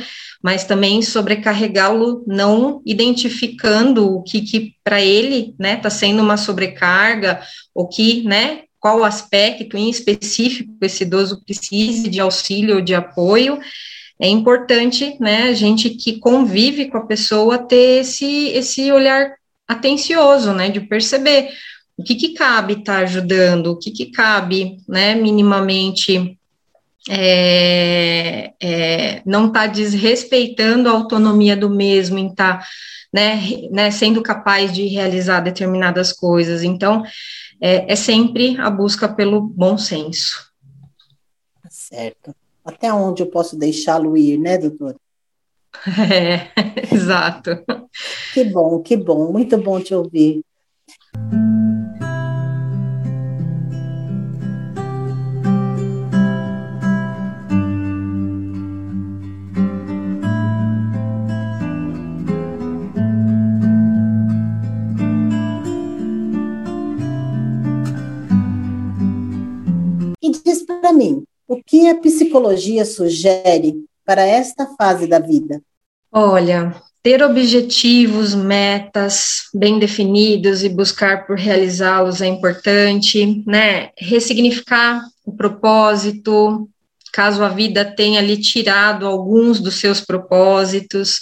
mas 0.46 0.64
também 0.64 1.02
sobrecarregá-lo 1.02 2.24
não 2.28 2.80
identificando 2.86 4.16
o 4.16 4.22
que, 4.22 4.42
que 4.42 4.76
para 4.84 5.02
ele, 5.02 5.56
né, 5.58 5.74
está 5.74 5.90
sendo 5.90 6.22
uma 6.22 6.38
sobrecarga, 6.38 7.42
o 7.74 7.88
que, 7.88 8.22
né, 8.22 8.62
qual 8.80 9.04
aspecto 9.04 9.76
em 9.76 9.90
específico 9.90 10.72
esse 10.84 11.04
idoso 11.04 11.44
precise 11.44 12.08
de 12.08 12.20
auxílio 12.20 12.76
ou 12.76 12.82
de 12.82 12.94
apoio, 12.94 13.60
é 14.20 14.28
importante, 14.28 15.18
né, 15.20 15.50
a 15.50 15.54
gente 15.56 15.90
que 15.90 16.20
convive 16.20 16.92
com 16.92 17.00
a 17.00 17.08
pessoa 17.08 17.58
ter 17.58 18.02
esse, 18.02 18.50
esse 18.50 18.92
olhar 18.92 19.34
atencioso, 19.68 20.54
né, 20.54 20.70
de 20.70 20.80
perceber 20.80 21.50
o 21.98 22.04
que, 22.04 22.14
que 22.14 22.34
cabe 22.36 22.74
estar 22.74 22.98
tá 22.98 23.00
ajudando, 23.00 23.72
o 23.72 23.80
que, 23.80 23.90
que 23.90 24.12
cabe, 24.12 24.78
né, 24.88 25.16
minimamente 25.16 26.38
é, 27.10 28.54
é, 28.62 29.22
não 29.26 29.48
está 29.48 29.68
desrespeitando 29.68 30.90
a 30.90 30.94
autonomia 30.94 31.56
do 31.56 31.70
mesmo 31.70 32.18
em 32.18 32.28
estar 32.28 32.60
tá, 32.60 32.66
né, 33.14 33.40
né, 33.72 33.92
sendo 33.92 34.22
capaz 34.22 34.74
de 34.74 34.88
realizar 34.88 35.40
determinadas 35.40 36.12
coisas. 36.12 36.64
Então, 36.64 37.04
é, 37.62 37.92
é 37.92 37.96
sempre 37.96 38.58
a 38.60 38.70
busca 38.70 39.08
pelo 39.08 39.42
bom 39.42 39.78
senso. 39.78 40.52
Tá 41.62 41.70
certo. 41.70 42.36
Até 42.64 42.92
onde 42.92 43.22
eu 43.22 43.28
posso 43.28 43.58
deixá-lo 43.58 44.18
ir, 44.18 44.38
né, 44.38 44.58
doutora? 44.58 44.96
É, 46.10 46.50
exato. 46.96 47.64
Que 48.34 48.44
bom, 48.46 48.82
que 48.82 48.96
bom, 48.98 49.32
muito 49.32 49.58
bom 49.58 49.80
te 49.80 49.94
ouvir. 49.94 50.42
Mim, 70.96 71.24
o 71.48 71.62
que 71.62 71.88
a 71.88 71.96
psicologia 71.96 72.86
sugere 72.86 73.86
para 74.06 74.24
esta 74.24 74.68
fase 74.78 75.08
da 75.08 75.20
vida? 75.20 75.62
Olha, 76.12 76.74
ter 77.04 77.22
objetivos, 77.22 78.34
metas 78.34 79.44
bem 79.54 79.78
definidos 79.78 80.64
e 80.64 80.70
buscar 80.70 81.28
por 81.28 81.38
realizá-los 81.38 82.20
é 82.20 82.26
importante, 82.26 83.44
né? 83.46 83.90
Ressignificar 83.98 85.04
o 85.24 85.32
propósito, 85.32 86.68
caso 87.14 87.44
a 87.44 87.50
vida 87.50 87.86
tenha 87.86 88.22
lhe 88.22 88.38
tirado 88.38 89.06
alguns 89.06 89.60
dos 89.60 89.76
seus 89.76 90.02
propósitos. 90.02 91.20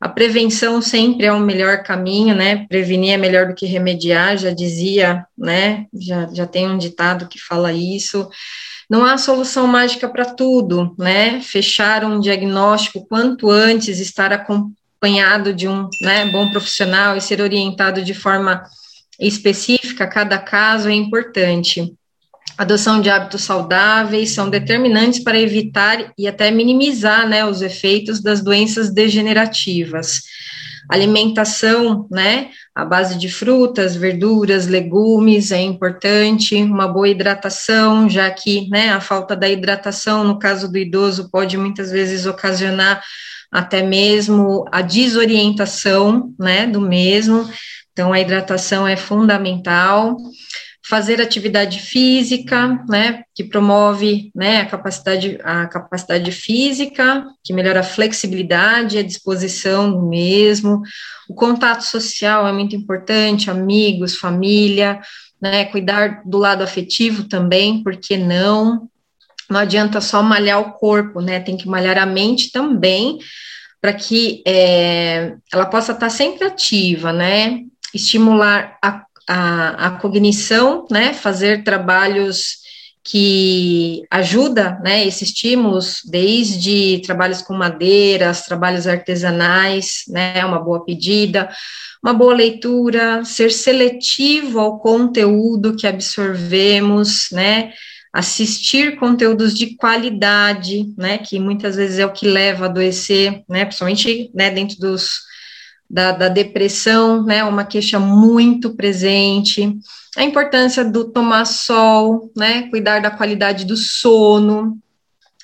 A 0.00 0.08
prevenção 0.08 0.80
sempre 0.80 1.26
é 1.26 1.32
o 1.32 1.38
melhor 1.38 1.82
caminho, 1.82 2.34
né? 2.34 2.66
Prevenir 2.66 3.12
é 3.12 3.16
melhor 3.18 3.46
do 3.46 3.54
que 3.54 3.66
remediar, 3.66 4.38
já 4.38 4.50
dizia, 4.50 5.26
né? 5.36 5.84
Já, 5.92 6.28
já 6.32 6.46
tem 6.46 6.66
um 6.66 6.78
ditado 6.78 7.28
que 7.28 7.38
fala 7.38 7.72
isso. 7.72 8.26
Não 8.90 9.04
há 9.04 9.16
solução 9.16 9.68
mágica 9.68 10.08
para 10.08 10.24
tudo, 10.24 10.96
né? 10.98 11.40
Fechar 11.40 12.04
um 12.04 12.18
diagnóstico 12.18 13.06
quanto 13.06 13.48
antes, 13.48 14.00
estar 14.00 14.32
acompanhado 14.32 15.54
de 15.54 15.68
um 15.68 15.88
né, 16.02 16.26
bom 16.26 16.50
profissional 16.50 17.16
e 17.16 17.20
ser 17.20 17.40
orientado 17.40 18.02
de 18.02 18.12
forma 18.12 18.64
específica, 19.20 20.08
cada 20.08 20.38
caso 20.38 20.88
é 20.88 20.92
importante. 20.92 21.94
Adoção 22.58 23.00
de 23.00 23.08
hábitos 23.08 23.42
saudáveis 23.42 24.32
são 24.32 24.50
determinantes 24.50 25.22
para 25.22 25.38
evitar 25.38 26.12
e 26.18 26.26
até 26.26 26.50
minimizar 26.50 27.28
né, 27.28 27.44
os 27.44 27.62
efeitos 27.62 28.20
das 28.20 28.42
doenças 28.42 28.92
degenerativas 28.92 30.20
alimentação, 30.90 32.06
né, 32.10 32.50
a 32.74 32.84
base 32.84 33.16
de 33.16 33.28
frutas, 33.28 33.94
verduras, 33.94 34.66
legumes 34.66 35.52
é 35.52 35.60
importante, 35.60 36.56
uma 36.56 36.88
boa 36.88 37.08
hidratação, 37.08 38.08
já 38.08 38.28
que, 38.30 38.68
né, 38.68 38.90
a 38.90 39.00
falta 39.00 39.36
da 39.36 39.48
hidratação, 39.48 40.24
no 40.24 40.38
caso 40.38 40.70
do 40.70 40.76
idoso, 40.76 41.30
pode 41.30 41.56
muitas 41.56 41.90
vezes 41.90 42.26
ocasionar 42.26 43.02
até 43.52 43.82
mesmo 43.82 44.64
a 44.70 44.82
desorientação, 44.82 46.34
né, 46.38 46.66
do 46.66 46.80
mesmo, 46.80 47.48
então 47.92 48.12
a 48.12 48.20
hidratação 48.20 48.86
é 48.86 48.96
fundamental, 48.96 50.16
fazer 50.90 51.20
atividade 51.20 51.78
física, 51.78 52.84
né, 52.88 53.22
que 53.32 53.44
promove, 53.44 54.32
né, 54.34 54.62
a 54.62 54.66
capacidade, 54.66 55.38
a 55.44 55.68
capacidade 55.68 56.32
física, 56.32 57.24
que 57.44 57.52
melhora 57.52 57.78
a 57.78 57.84
flexibilidade, 57.84 58.98
a 58.98 59.02
disposição 59.04 60.08
mesmo, 60.08 60.82
o 61.28 61.34
contato 61.34 61.82
social 61.82 62.44
é 62.44 62.52
muito 62.52 62.74
importante, 62.74 63.48
amigos, 63.48 64.16
família, 64.16 64.98
né, 65.40 65.64
cuidar 65.66 66.22
do 66.26 66.38
lado 66.38 66.64
afetivo 66.64 67.22
também, 67.22 67.84
porque 67.84 68.16
não, 68.16 68.88
não 69.48 69.60
adianta 69.60 70.00
só 70.00 70.24
malhar 70.24 70.58
o 70.58 70.72
corpo, 70.72 71.20
né, 71.20 71.38
tem 71.38 71.56
que 71.56 71.68
malhar 71.68 71.98
a 71.98 72.04
mente 72.04 72.50
também, 72.50 73.20
para 73.80 73.92
que 73.92 74.42
é, 74.44 75.36
ela 75.52 75.66
possa 75.66 75.92
estar 75.92 76.10
sempre 76.10 76.48
ativa, 76.48 77.12
né, 77.12 77.60
estimular 77.94 78.76
a 78.82 79.04
a, 79.32 79.86
a 79.86 79.90
cognição, 79.92 80.84
né, 80.90 81.14
fazer 81.14 81.62
trabalhos 81.62 82.58
que 83.04 84.02
ajuda, 84.10 84.80
né, 84.82 85.06
esses 85.06 85.28
estímulos, 85.28 86.00
desde 86.04 87.00
trabalhos 87.06 87.40
com 87.40 87.54
madeiras, 87.54 88.42
trabalhos 88.42 88.88
artesanais, 88.88 90.02
né, 90.08 90.44
uma 90.44 90.58
boa 90.58 90.84
pedida, 90.84 91.48
uma 92.02 92.12
boa 92.12 92.34
leitura, 92.34 93.24
ser 93.24 93.52
seletivo 93.52 94.58
ao 94.58 94.80
conteúdo 94.80 95.76
que 95.76 95.86
absorvemos, 95.86 97.28
né, 97.30 97.72
assistir 98.12 98.98
conteúdos 98.98 99.54
de 99.54 99.76
qualidade, 99.76 100.92
né, 100.98 101.18
que 101.18 101.38
muitas 101.38 101.76
vezes 101.76 102.00
é 102.00 102.04
o 102.04 102.12
que 102.12 102.26
leva 102.26 102.64
a 102.64 102.68
adoecer, 102.68 103.44
né, 103.48 103.64
principalmente, 103.64 104.28
né, 104.34 104.50
dentro 104.50 104.76
dos 104.76 105.29
da, 105.90 106.12
da 106.12 106.28
depressão, 106.28 107.24
né, 107.24 107.42
uma 107.42 107.64
queixa 107.64 107.98
muito 107.98 108.76
presente, 108.76 109.76
a 110.16 110.22
importância 110.22 110.84
do 110.84 111.10
tomar 111.10 111.44
sol, 111.44 112.30
né, 112.36 112.68
cuidar 112.70 113.00
da 113.00 113.10
qualidade 113.10 113.64
do 113.64 113.76
sono, 113.76 114.78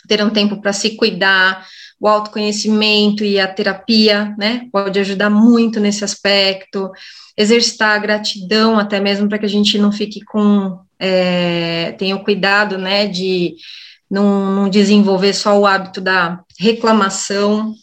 ter 0.07 0.23
um 0.23 0.31
tempo 0.31 0.61
para 0.61 0.73
se 0.73 0.91
cuidar, 0.91 1.67
o 1.99 2.07
autoconhecimento 2.07 3.25
e 3.25 3.41
a 3.41 3.49
terapia, 3.49 4.37
né, 4.39 4.69
pode 4.71 5.01
ajudar 5.01 5.31
muito 5.31 5.81
nesse 5.81 6.05
aspecto, 6.05 6.93
exercitar 7.37 7.97
a 7.97 7.99
gratidão, 7.99 8.79
até 8.79 9.01
mesmo 9.01 9.29
para 9.29 9.39
que 9.39 9.47
a 9.47 9.49
gente 9.49 9.77
não 9.79 9.91
fique 9.91 10.25
com, 10.25 10.79
é, 10.97 11.93
tenha 11.99 12.15
o 12.15 12.23
cuidado, 12.23 12.79
né, 12.79 13.09
de 13.09 13.57
não, 14.09 14.55
não 14.55 14.69
desenvolver 14.69 15.33
só 15.33 15.59
o 15.59 15.67
hábito 15.67 16.01
da 16.01 16.41
reclamação, 16.61 17.75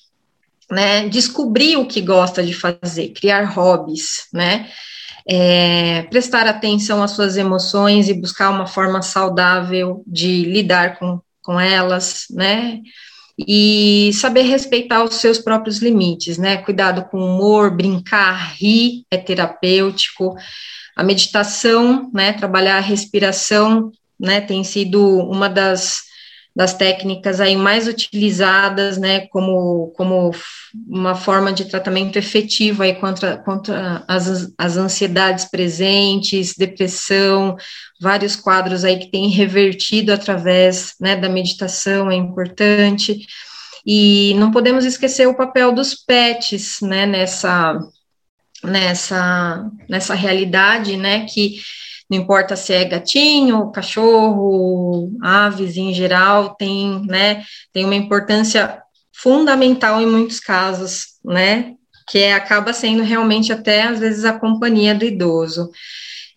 né, 0.72 1.08
descobrir 1.08 1.78
o 1.78 1.86
que 1.86 2.02
gosta 2.02 2.44
de 2.44 2.54
fazer, 2.54 3.10
criar 3.10 3.46
hobbies, 3.46 4.28
né, 4.34 4.68
é, 5.28 6.04
prestar 6.04 6.48
atenção 6.48 7.02
às 7.02 7.12
suas 7.12 7.38
emoções 7.38 8.10
e 8.10 8.14
buscar 8.14 8.50
uma 8.50 8.68
forma 8.68 9.02
saudável 9.02 10.04
de 10.06 10.44
lidar 10.44 11.00
com, 11.00 11.20
com 11.42 11.60
elas, 11.60 12.26
né, 12.30 12.82
e 13.38 14.12
saber 14.14 14.44
respeitar 14.44 15.04
os 15.04 15.16
seus 15.16 15.40
próprios 15.40 15.80
limites, 15.80 16.38
né? 16.38 16.58
Cuidado 16.58 17.06
com 17.06 17.20
o 17.20 17.26
humor, 17.26 17.72
brincar, 17.72 18.54
rir 18.56 19.06
é 19.10 19.18
terapêutico. 19.18 20.36
A 20.96 21.04
meditação, 21.04 22.12
né? 22.14 22.34
Trabalhar 22.34 22.78
a 22.78 22.82
respiração, 22.82 23.92
né? 24.20 24.40
Tem 24.40 24.64
sido 24.64 25.02
uma 25.02 25.50
das 25.50 26.04
das 26.56 26.74
técnicas 26.74 27.42
aí 27.42 27.56
mais 27.56 27.88
utilizadas, 27.88 28.98
né, 28.98 29.22
como, 29.28 29.92
como 29.96 30.32
uma 30.88 31.16
forma 31.16 31.52
de 31.52 31.66
tratamento 31.66 32.18
efetivo 32.18 32.84
aí 32.84 32.94
contra, 32.94 33.38
contra 33.38 34.04
as, 34.08 34.54
as 34.58 34.78
ansiedades 34.78 35.46
presentes, 35.46 36.54
depressão, 36.56 37.58
vários 38.00 38.36
quadros 38.36 38.86
aí 38.86 39.00
que 39.00 39.10
têm 39.10 39.30
revertido 39.30 40.14
através, 40.14 40.94
né, 41.02 41.16
da 41.16 41.28
meditação, 41.28 42.12
é 42.12 42.16
importante, 42.16 43.26
e 43.86 44.36
não 44.36 44.52
podemos 44.52 44.86
esquecer 44.86 45.28
o 45.28 45.36
papel 45.36 45.72
dos 45.74 45.96
pets, 45.96 46.80
né, 46.82 47.08
nessa, 47.08 47.80
nessa, 48.64 49.70
nessa 49.90 50.14
realidade, 50.14 50.98
né, 50.98 51.26
que 51.26 51.60
não 52.14 52.22
importa 52.22 52.56
se 52.56 52.72
é 52.72 52.86
gatinho, 52.86 53.72
cachorro, 53.72 55.12
aves 55.22 55.76
em 55.78 55.92
geral, 55.94 56.56
tem, 56.56 57.02
né, 57.08 57.44
tem 57.74 57.84
uma 57.86 57.96
importância 57.96 58.80
fundamental 59.12 60.00
em 60.00 60.06
muitos 60.06 60.40
casos, 60.40 61.06
né, 61.26 61.74
que 62.08 62.20
é, 62.20 62.34
acaba 62.34 62.72
sendo 62.72 63.02
realmente 63.02 63.52
até 63.52 63.84
às 63.84 64.00
vezes 64.00 64.26
a 64.26 64.38
companhia 64.38 64.94
do 64.94 65.06
idoso. 65.06 65.72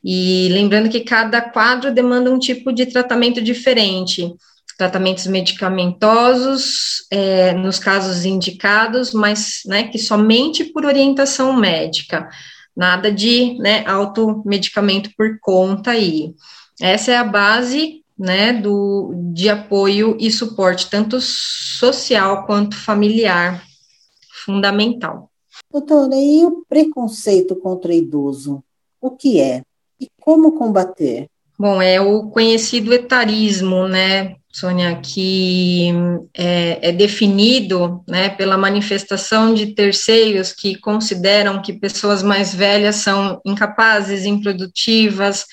E 0.02 0.49
lembrando 0.50 0.88
que 0.88 1.00
cada 1.00 1.42
quadro 1.42 1.92
demanda 1.92 2.30
um 2.30 2.38
tipo 2.38 2.73
de 2.73 2.87
tratamento 2.87 3.42
diferente, 3.42 4.33
tratamentos 4.78 5.26
medicamentosos, 5.26 7.06
é, 7.11 7.52
nos 7.52 7.78
casos 7.78 8.25
indicados, 8.25 9.12
mas 9.12 9.61
né, 9.66 9.88
que 9.88 9.99
somente 9.99 10.64
por 10.64 10.87
orientação 10.87 11.54
médica 11.54 12.28
nada 12.76 13.11
de 13.11 13.54
né, 13.59 13.85
automedicamento 13.87 15.11
por 15.16 15.38
conta 15.40 15.92
aí. 15.92 16.35
Essa 16.80 17.12
é 17.12 17.16
a 17.16 17.25
base 17.25 18.04
né, 18.18 18.52
do, 18.52 19.12
de 19.33 19.49
apoio 19.49 20.16
e 20.21 20.30
suporte, 20.30 20.90
tanto 20.90 21.21
social 21.21 22.47
quanto 22.47 22.76
familiar, 22.76 23.64
fundamental. 24.45 25.30
Doutora, 25.73 26.14
e 26.14 26.45
o 26.45 26.64
preconceito 26.68 27.56
contra 27.56 27.95
idoso? 27.95 28.62
O 29.00 29.11
que 29.11 29.40
é? 29.40 29.62
E 30.00 30.09
como 30.21 30.52
combater? 30.52 31.28
Bom, 31.59 31.80
é 31.80 32.00
o 32.00 32.28
conhecido 32.28 32.92
etarismo, 32.92 33.88
né? 33.88 34.37
Sônia, 34.57 34.99
que 35.03 35.93
é, 36.33 36.89
é, 36.89 36.93
definido 36.93 38.03
né, 38.09 38.31
pela 38.31 38.57
manifestação 38.57 39.53
de 39.53 39.75
terceiros 39.75 40.51
que 40.51 40.77
consideram 40.77 41.61
que 41.61 41.75
pessoas 41.75 42.23
mais 42.23 42.55
velhas 42.55 42.97
são 42.97 43.39
incapazes, 43.45 44.25
improdutivas, 44.25 45.45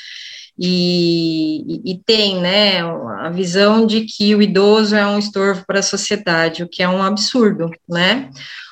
e, 0.57 1.65
e, 1.67 1.91
e 1.91 1.97
tem 2.05 2.39
né, 2.39 2.81
a 3.19 3.29
visão 3.29 3.85
de 3.85 4.05
que 4.05 4.33
o 4.35 4.41
idoso 4.41 4.95
é 4.95 5.05
um 5.05 5.19
estorvo 5.19 5.65
para 5.67 5.79
a 5.79 5.83
sociedade, 5.83 6.63
o 6.63 6.69
que 6.69 6.81
é 6.81 6.87
um 6.87 7.03
absurdo, 7.03 7.69
né? 7.89 8.29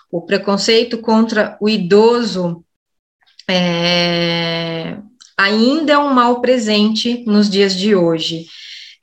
O 0.09 0.21
preconceito 0.21 0.99
contra 0.99 1.57
o 1.59 1.67
idoso 1.67 2.63
é, 3.49 4.95
ainda 5.37 5.91
é 5.91 5.97
um 5.97 6.13
mal 6.13 6.39
presente 6.39 7.25
nos 7.25 7.49
dias 7.49 7.75
de 7.75 7.93
hoje 7.95 8.45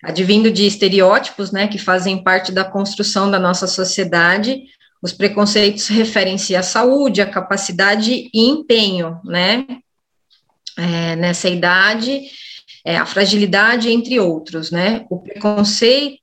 advindo 0.02 0.50
de 0.50 0.66
estereótipos, 0.66 1.50
né, 1.50 1.66
que 1.66 1.78
fazem 1.78 2.22
parte 2.22 2.52
da 2.52 2.64
construção 2.64 3.30
da 3.30 3.38
nossa 3.38 3.66
sociedade. 3.66 4.62
Os 5.02 5.12
preconceitos 5.12 5.88
referem-se 5.88 6.54
à 6.54 6.62
saúde, 6.62 7.20
à 7.20 7.26
capacidade 7.26 8.30
e 8.32 8.48
empenho, 8.48 9.20
né, 9.24 9.66
é, 10.76 11.16
nessa 11.16 11.48
idade, 11.48 12.22
é, 12.84 12.96
a 12.96 13.06
fragilidade, 13.06 13.90
entre 13.90 14.18
outros, 14.20 14.70
né. 14.70 15.04
O 15.10 15.18
preconceito 15.18 16.18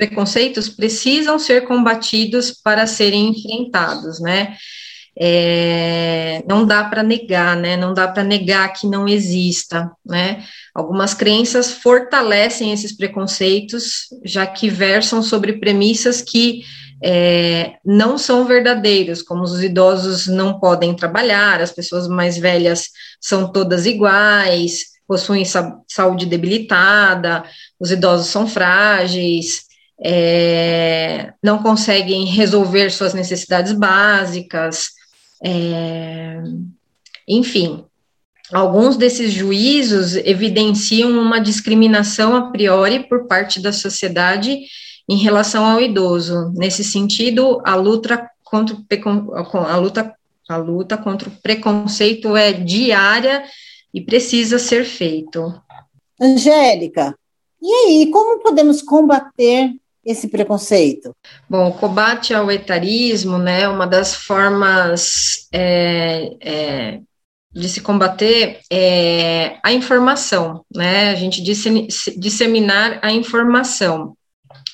preconceitos 0.00 0.66
precisam 0.66 1.38
ser 1.38 1.66
combatidos 1.66 2.52
para 2.52 2.86
serem 2.86 3.28
enfrentados, 3.28 4.18
né? 4.18 4.56
É, 5.22 6.42
não 6.48 6.64
dá 6.64 6.84
para 6.84 7.02
negar, 7.02 7.54
né? 7.54 7.76
Não 7.76 7.92
dá 7.92 8.08
para 8.08 8.24
negar 8.24 8.72
que 8.72 8.86
não 8.86 9.06
exista, 9.06 9.90
né? 10.04 10.42
Algumas 10.74 11.12
crenças 11.12 11.72
fortalecem 11.72 12.72
esses 12.72 12.96
preconceitos, 12.96 14.06
já 14.24 14.46
que 14.46 14.70
versam 14.70 15.22
sobre 15.22 15.58
premissas 15.58 16.22
que 16.22 16.62
é, 17.02 17.74
não 17.84 18.16
são 18.16 18.46
verdadeiros, 18.46 19.22
como 19.22 19.42
os 19.42 19.62
idosos 19.62 20.26
não 20.26 20.58
podem 20.58 20.94
trabalhar, 20.94 21.60
as 21.60 21.72
pessoas 21.72 22.06
mais 22.08 22.38
velhas 22.38 22.88
são 23.20 23.50
todas 23.50 23.86
iguais, 23.86 24.84
possuem 25.06 25.44
saúde 25.44 26.26
debilitada, 26.26 27.42
os 27.78 27.90
idosos 27.90 28.28
são 28.28 28.46
frágeis, 28.46 29.64
é, 30.02 31.32
não 31.42 31.62
conseguem 31.62 32.24
resolver 32.26 32.90
suas 32.90 33.12
necessidades 33.12 33.72
básicas, 33.72 34.99
é, 35.42 36.42
enfim, 37.26 37.84
alguns 38.52 38.96
desses 38.96 39.32
juízos 39.32 40.16
evidenciam 40.16 41.10
uma 41.10 41.40
discriminação 41.40 42.36
a 42.36 42.50
priori 42.50 43.08
por 43.08 43.26
parte 43.26 43.60
da 43.60 43.72
sociedade 43.72 44.58
em 45.08 45.16
relação 45.16 45.64
ao 45.64 45.80
idoso. 45.80 46.52
Nesse 46.54 46.84
sentido, 46.84 47.60
a 47.64 47.74
luta 47.74 48.28
contra 48.44 48.76
o, 48.76 49.34
a 49.34 49.76
luta, 49.76 50.14
a 50.48 50.56
luta 50.56 50.96
contra 50.96 51.28
o 51.28 51.32
preconceito 51.42 52.36
é 52.36 52.52
diária 52.52 53.44
e 53.92 54.00
precisa 54.00 54.58
ser 54.58 54.84
feito. 54.84 55.52
Angélica, 56.20 57.16
e 57.62 57.72
aí, 57.72 58.10
como 58.10 58.42
podemos 58.42 58.82
combater 58.82 59.74
esse 60.04 60.28
preconceito? 60.28 61.14
Bom, 61.48 61.68
o 61.68 61.72
combate 61.72 62.32
ao 62.32 62.50
etarismo, 62.50 63.38
né, 63.38 63.68
uma 63.68 63.86
das 63.86 64.14
formas 64.14 65.48
é, 65.52 66.36
é, 66.40 67.00
de 67.52 67.68
se 67.68 67.80
combater 67.80 68.60
é 68.70 69.58
a 69.62 69.72
informação, 69.72 70.64
né, 70.74 71.10
a 71.10 71.14
gente 71.14 71.42
disseminar 71.42 72.98
a 73.02 73.12
informação 73.12 74.16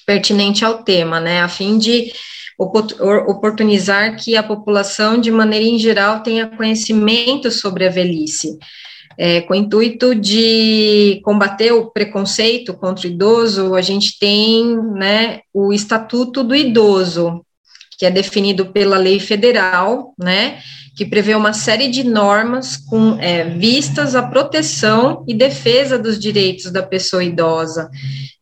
pertinente 0.07 0.65
ao 0.65 0.83
tema, 0.85 1.21
né, 1.21 1.41
a 1.41 1.49
fim 1.49 1.79
de 1.79 2.12
oportunizar 2.59 4.17
que 4.17 4.35
a 4.35 4.43
população, 4.43 5.21
de 5.21 5.31
maneira 5.31 5.65
em 5.67 5.79
geral, 5.79 6.23
tenha 6.23 6.47
conhecimento 6.47 7.51
sobre 7.51 7.87
a 7.87 7.91
velhice 7.91 8.59
é, 9.18 9.40
com 9.40 9.55
o 9.55 9.57
intuito 9.57 10.14
de 10.14 11.20
combater 11.24 11.72
o 11.72 11.90
preconceito 11.90 12.74
contra 12.74 13.07
o 13.07 13.11
idoso, 13.11 13.74
a 13.74 13.81
gente 13.81 14.18
tem 14.18 14.76
né, 14.94 15.40
o 15.52 15.72
Estatuto 15.72 16.44
do 16.44 16.55
Idoso, 16.55 17.44
que 17.98 18.05
é 18.05 18.11
definido 18.11 18.66
pela 18.66 18.98
lei 18.98 19.18
federal, 19.18 20.12
né, 20.18 20.59
que 20.94 21.05
prevê 21.05 21.35
uma 21.35 21.52
série 21.52 21.88
de 21.88 22.05
normas 22.05 22.76
com 22.76 23.18
é, 23.20 23.44
vistas 23.44 24.14
à 24.14 24.22
proteção 24.22 25.24
e 25.26 25.35
defesa 25.35 25.98
dos 25.98 26.18
direitos 26.18 26.70
da 26.70 26.83
pessoa 26.83 27.22
idosa. 27.22 27.90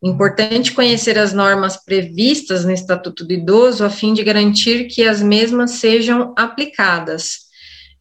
Importante 0.02 0.72
conhecer 0.72 1.18
as 1.18 1.32
normas 1.32 1.76
previstas 1.76 2.64
no 2.64 2.70
Estatuto 2.70 3.24
do 3.24 3.32
Idoso 3.32 3.84
a 3.84 3.90
fim 3.90 4.14
de 4.14 4.22
garantir 4.22 4.86
que 4.86 5.02
as 5.02 5.20
mesmas 5.20 5.72
sejam 5.72 6.32
aplicadas. 6.36 7.43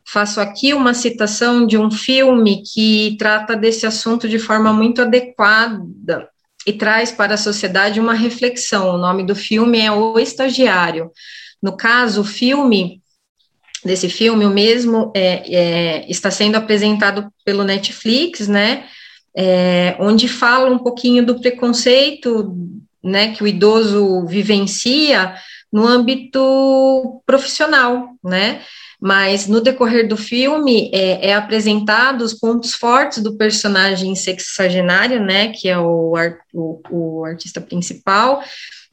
Faço 0.06 0.40
aqui 0.40 0.74
uma 0.74 0.94
citação 0.94 1.66
de 1.66 1.78
um 1.78 1.90
filme 1.90 2.62
que 2.64 3.16
trata 3.18 3.56
desse 3.56 3.86
assunto 3.86 4.28
de 4.28 4.38
forma 4.38 4.74
muito 4.74 5.02
adequada 5.02 6.30
e 6.68 6.74
traz 6.74 7.12
para 7.12 7.36
a 7.36 7.38
sociedade 7.38 8.00
uma 8.00 8.14
reflexão. 8.14 8.90
O 8.90 8.98
nome 8.98 9.26
do 9.26 9.36
filme 9.36 9.80
é 9.80 9.92
O 9.92 10.20
Estagiário. 10.20 11.12
No 11.62 11.76
caso, 11.76 12.22
o 12.22 12.26
filme 12.26 13.02
desse 13.84 14.10
filme, 14.10 14.46
o 14.46 14.50
mesmo 14.50 15.12
é, 15.16 15.44
é, 15.54 16.12
está 16.12 16.32
sendo 16.32 16.56
apresentado 16.56 17.30
pelo 17.44 17.64
Netflix, 17.64 18.48
né? 18.48 18.86
É, 19.36 19.96
onde 20.00 20.28
fala 20.28 20.70
um 20.70 20.78
pouquinho 20.78 21.26
do 21.26 21.40
preconceito, 21.40 22.56
né, 23.04 23.34
que 23.34 23.44
o 23.44 23.48
idoso 23.48 24.26
vivencia 24.26 25.36
no 25.72 25.86
âmbito 25.86 27.22
profissional, 27.26 28.10
né? 28.24 28.62
Mas 29.04 29.50
no 29.50 29.60
decorrer 29.60 30.08
do 30.08 30.16
filme 30.16 30.90
é, 30.94 31.28
é, 31.28 31.34
apresentado 31.34 32.22
os 32.22 32.34
pontos 32.34 32.74
fortes 32.74 33.22
do 33.22 33.36
personagem 33.36 34.16
sexagenário, 34.16 35.22
né, 35.22 35.50
que 35.50 35.68
é 35.68 35.78
o, 35.78 36.14
o, 36.54 36.82
o, 36.90 37.26
artista 37.26 37.60
principal, 37.60 38.42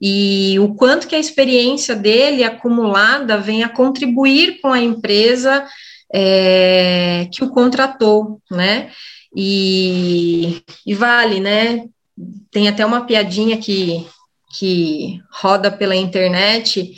e 0.02 0.58
o 0.58 0.74
quanto 0.74 1.06
que 1.06 1.14
a 1.14 1.18
experiência 1.20 1.94
dele 1.94 2.42
acumulada 2.42 3.38
vem 3.38 3.62
a 3.62 3.68
contribuir 3.68 4.60
com 4.60 4.72
a 4.72 4.80
empresa 4.80 5.64
é, 6.12 7.28
que 7.32 7.44
o 7.44 7.50
contratou, 7.50 8.42
né, 8.50 8.90
e, 9.32 10.60
e 10.84 10.92
vale, 10.92 11.38
né, 11.38 11.84
tem 12.50 12.66
até 12.66 12.84
uma 12.84 13.06
piadinha 13.06 13.56
que 13.58 14.04
que 14.58 15.20
roda 15.30 15.70
pela 15.70 15.94
internet, 15.94 16.96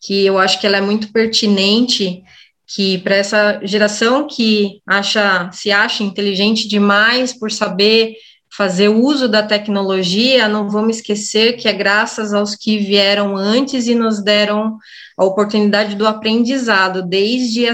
que 0.00 0.24
eu 0.24 0.38
acho 0.38 0.60
que 0.60 0.66
ela 0.68 0.76
é 0.76 0.80
muito 0.80 1.12
pertinente 1.12 2.22
que 2.66 2.98
para 2.98 3.16
essa 3.16 3.60
geração 3.62 4.26
que 4.26 4.80
acha 4.86 5.50
se 5.52 5.70
acha 5.70 6.02
inteligente 6.02 6.68
demais 6.68 7.32
por 7.32 7.50
saber 7.50 8.14
fazer 8.54 8.88
uso 8.88 9.28
da 9.28 9.42
tecnologia, 9.42 10.46
não 10.46 10.68
vamos 10.68 10.96
esquecer 10.96 11.56
que 11.56 11.66
é 11.68 11.72
graças 11.72 12.34
aos 12.34 12.54
que 12.54 12.78
vieram 12.78 13.34
antes 13.34 13.86
e 13.86 13.94
nos 13.94 14.22
deram 14.22 14.76
a 15.16 15.24
oportunidade 15.24 15.94
do 15.96 16.06
aprendizado, 16.06 17.02
desde 17.02 17.66
a, 17.66 17.72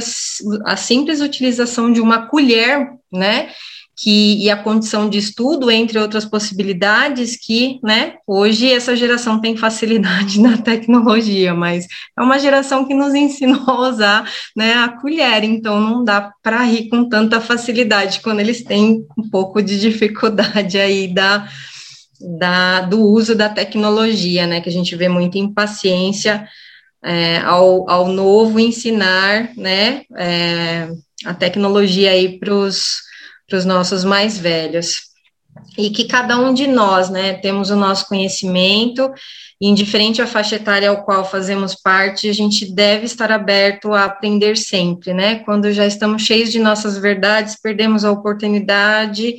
a 0.65 0.77
simples 0.77 1.21
utilização 1.21 1.93
de 1.93 2.01
uma 2.01 2.27
colher, 2.27 2.91
né, 3.13 3.51
que, 4.01 4.37
e 4.45 4.49
a 4.49 4.57
condição 4.57 5.09
de 5.11 5.19
estudo, 5.19 5.69
entre 5.71 5.99
outras 5.99 6.25
possibilidades, 6.25 7.37
que, 7.37 7.81
né, 7.83 8.15
hoje 8.25 8.71
essa 8.71 8.95
geração 8.95 9.41
tem 9.41 9.57
facilidade 9.57 10.39
na 10.41 10.57
tecnologia, 10.57 11.53
mas 11.53 11.87
é 12.17 12.23
uma 12.23 12.39
geração 12.39 12.87
que 12.87 12.95
nos 12.95 13.13
ensinou 13.13 13.65
a 13.67 13.89
usar, 13.89 14.33
né, 14.57 14.75
a 14.75 14.89
colher, 14.89 15.43
então 15.43 15.81
não 15.81 16.05
dá 16.05 16.33
para 16.43 16.63
rir 16.63 16.89
com 16.89 17.09
tanta 17.09 17.41
facilidade 17.41 18.21
quando 18.21 18.39
eles 18.39 18.63
têm 18.63 19.05
um 19.19 19.29
pouco 19.29 19.61
de 19.61 19.81
dificuldade 19.81 20.79
aí 20.79 21.13
da, 21.13 21.49
da, 22.39 22.83
do 22.83 23.01
uso 23.01 23.35
da 23.35 23.49
tecnologia, 23.49 24.47
né, 24.47 24.61
que 24.61 24.69
a 24.69 24.73
gente 24.73 24.95
vê 24.95 25.09
muita 25.09 25.39
impaciência 25.39 26.47
é, 27.03 27.39
ao, 27.39 27.91
ao 27.91 28.07
novo 28.07 28.61
ensinar, 28.61 29.51
né, 29.57 30.03
é, 30.17 30.89
a 31.25 31.35
tecnologia 31.35 32.13
aí 32.13 32.39
para 32.39 32.55
os 32.55 33.08
para 33.49 33.59
os 33.59 33.65
nossos 33.65 34.05
mais 34.05 34.39
velhos. 34.39 35.09
E 35.77 35.91
que 35.91 36.05
cada 36.05 36.39
um 36.39 36.55
de 36.55 36.67
nós, 36.67 37.11
né, 37.11 37.35
temos 37.35 37.71
o 37.71 37.77
nosso 37.77 38.07
conhecimento, 38.07 39.11
e 39.61 39.67
indiferente 39.67 40.23
à 40.23 40.27
faixa 40.27 40.55
etária 40.55 40.89
ao 40.89 41.03
qual 41.05 41.29
fazemos 41.29 41.75
parte, 41.75 42.29
a 42.29 42.33
gente 42.33 42.73
deve 42.73 43.07
estar 43.07 43.33
aberto 43.33 43.93
a 43.93 44.05
aprender 44.05 44.57
sempre, 44.57 45.13
né? 45.13 45.41
Quando 45.41 45.73
já 45.73 45.85
estamos 45.85 46.23
cheios 46.23 46.53
de 46.53 46.61
nossas 46.61 46.97
verdades, 46.97 47.57
perdemos 47.61 48.05
a 48.05 48.13
oportunidade 48.13 49.37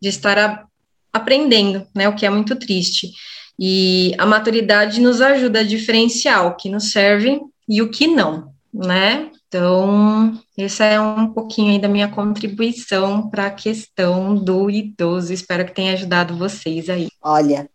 de 0.00 0.08
estar 0.08 0.38
a, 0.38 0.64
aprendendo, 1.12 1.86
né? 1.94 2.08
O 2.08 2.14
que 2.14 2.24
é 2.24 2.30
muito 2.30 2.56
triste. 2.56 3.10
E 3.58 4.14
a 4.16 4.24
maturidade 4.24 5.00
nos 5.00 5.20
ajuda 5.20 5.60
a 5.60 5.64
diferenciar 5.64 6.46
o 6.46 6.56
que 6.56 6.70
nos 6.70 6.90
serve 6.90 7.38
e 7.68 7.82
o 7.82 7.90
que 7.90 8.06
não, 8.06 8.52
né? 8.72 9.30
Então, 9.48 10.38
essa 10.58 10.84
é 10.84 11.00
um 11.00 11.32
pouquinho 11.32 11.72
aí 11.72 11.80
da 11.80 11.88
minha 11.88 12.08
contribuição 12.08 13.30
para 13.30 13.46
a 13.46 13.50
questão 13.50 14.34
do 14.34 14.68
idoso. 14.70 15.32
Espero 15.32 15.64
que 15.64 15.72
tenha 15.72 15.94
ajudado 15.94 16.36
vocês 16.36 16.90
aí. 16.90 17.08
Olha, 17.22 17.66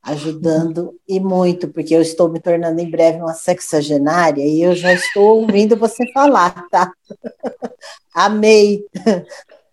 ajudando 0.00 0.94
e 1.08 1.18
muito, 1.18 1.68
porque 1.68 1.92
eu 1.92 2.00
estou 2.00 2.28
me 2.28 2.38
tornando 2.38 2.80
em 2.80 2.88
breve 2.88 3.18
uma 3.18 3.34
sexagenária 3.34 4.44
e 4.44 4.62
eu 4.62 4.76
já 4.76 4.92
estou 4.92 5.40
ouvindo 5.40 5.76
você 5.76 6.10
falar, 6.12 6.68
tá? 6.70 6.92
Amei. 8.14 8.84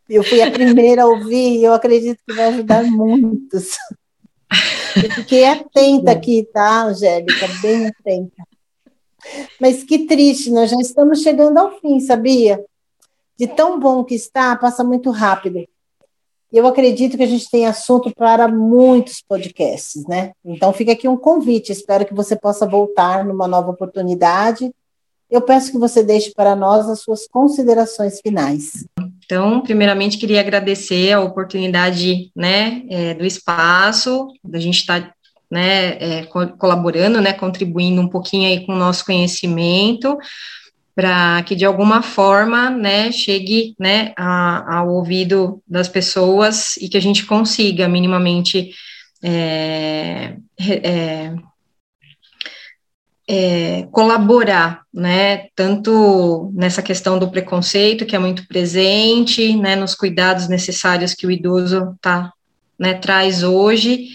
Eu 0.09 0.23
fui 0.23 0.41
a 0.41 0.49
primeira 0.49 1.03
a 1.03 1.07
ouvir 1.07 1.59
e 1.59 1.63
eu 1.63 1.73
acredito 1.73 2.19
que 2.27 2.33
vai 2.33 2.45
ajudar 2.45 2.83
muitos. 2.83 3.77
Eu 4.95 5.11
fiquei 5.11 5.45
atenta 5.45 6.11
aqui, 6.11 6.47
tá, 6.51 6.85
Angélica? 6.85 7.47
Bem 7.61 7.87
atenta. 7.87 8.54
Mas 9.59 9.83
que 9.83 10.05
triste, 10.05 10.51
nós 10.51 10.69
já 10.69 10.77
estamos 10.79 11.21
chegando 11.21 11.57
ao 11.57 11.79
fim, 11.79 11.99
sabia? 11.99 12.63
De 13.37 13.47
tão 13.47 13.79
bom 13.79 14.03
que 14.03 14.15
está, 14.15 14.55
passa 14.55 14.83
muito 14.83 15.09
rápido. 15.11 15.65
Eu 16.51 16.65
acredito 16.67 17.17
que 17.17 17.23
a 17.23 17.27
gente 17.27 17.49
tem 17.49 17.65
assunto 17.65 18.13
para 18.15 18.47
muitos 18.47 19.21
podcasts, 19.21 20.05
né? 20.07 20.31
Então 20.43 20.71
fica 20.71 20.93
aqui 20.93 21.07
um 21.07 21.17
convite, 21.17 21.71
espero 21.71 22.05
que 22.05 22.13
você 22.13 22.35
possa 22.35 22.65
voltar 22.65 23.25
numa 23.25 23.47
nova 23.47 23.71
oportunidade. 23.71 24.71
Eu 25.29 25.41
peço 25.41 25.71
que 25.71 25.77
você 25.77 26.03
deixe 26.03 26.31
para 26.33 26.55
nós 26.55 26.87
as 26.87 27.01
suas 27.01 27.27
considerações 27.27 28.21
finais. 28.21 28.85
Então, 29.25 29.61
primeiramente, 29.61 30.19
queria 30.19 30.39
agradecer 30.39 31.11
a 31.11 31.21
oportunidade 31.21 32.31
né, 32.35 32.83
é, 32.89 33.13
do 33.15 33.25
espaço, 33.25 34.27
da 34.43 34.59
gente 34.59 34.77
estar 34.77 35.01
tá 35.01 35.14
né, 35.55 35.97
é, 35.99 36.23
colaborando, 36.57 37.21
né, 37.21 37.31
contribuindo 37.31 38.01
um 38.01 38.09
pouquinho 38.09 38.49
aí 38.49 38.65
com 38.65 38.73
o 38.73 38.77
nosso 38.77 39.05
conhecimento, 39.05 40.17
para 40.93 41.41
que 41.43 41.55
de 41.55 41.63
alguma 41.63 42.01
forma, 42.01 42.69
né, 42.69 43.09
chegue, 43.09 43.73
né, 43.79 44.11
a, 44.17 44.79
ao 44.79 44.89
ouvido 44.89 45.63
das 45.65 45.87
pessoas 45.87 46.75
e 46.75 46.89
que 46.89 46.97
a 46.97 47.01
gente 47.01 47.25
consiga 47.25 47.87
minimamente 47.87 48.71
é, 49.23 50.35
é, 50.59 51.33
é, 53.25 53.87
colaborar, 53.93 54.81
né, 54.93 55.47
tanto 55.55 56.51
nessa 56.53 56.81
questão 56.81 57.17
do 57.17 57.31
preconceito, 57.31 58.05
que 58.05 58.15
é 58.15 58.19
muito 58.19 58.45
presente, 58.45 59.55
né, 59.55 59.77
nos 59.77 59.95
cuidados 59.95 60.49
necessários 60.49 61.13
que 61.13 61.25
o 61.25 61.31
idoso 61.31 61.95
tá, 62.01 62.29
né, 62.77 62.93
traz 62.93 63.41
hoje, 63.41 64.09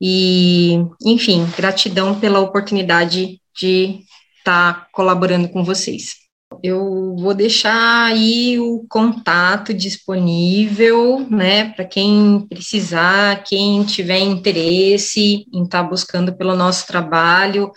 e, 0.00 0.78
enfim, 1.04 1.46
gratidão 1.56 2.18
pela 2.18 2.40
oportunidade 2.40 3.40
de 3.58 4.00
estar 4.38 4.74
tá 4.74 4.86
colaborando 4.92 5.48
com 5.48 5.64
vocês. 5.64 6.28
Eu 6.62 7.14
vou 7.18 7.34
deixar 7.34 8.06
aí 8.06 8.58
o 8.58 8.84
contato 8.88 9.74
disponível, 9.74 11.26
né, 11.30 11.70
para 11.72 11.84
quem 11.84 12.46
precisar, 12.48 13.44
quem 13.44 13.84
tiver 13.84 14.20
interesse 14.20 15.46
em 15.52 15.64
estar 15.64 15.82
tá 15.82 15.88
buscando 15.88 16.34
pelo 16.34 16.56
nosso 16.56 16.86
trabalho. 16.86 17.70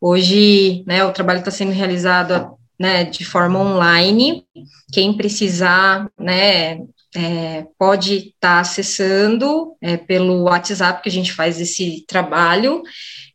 Hoje, 0.00 0.82
né, 0.86 1.04
o 1.04 1.12
trabalho 1.12 1.40
está 1.40 1.50
sendo 1.50 1.72
realizado 1.72 2.56
né, 2.80 3.04
de 3.04 3.24
forma 3.24 3.58
online. 3.58 4.44
Quem 4.92 5.16
precisar, 5.16 6.10
né, 6.18 6.78
é, 7.14 7.66
pode 7.78 8.14
estar 8.14 8.32
tá 8.40 8.60
acessando 8.60 9.74
é, 9.80 9.96
pelo 9.96 10.42
WhatsApp 10.42 11.02
que 11.02 11.08
a 11.08 11.12
gente 11.12 11.32
faz 11.32 11.60
esse 11.60 12.04
trabalho. 12.06 12.82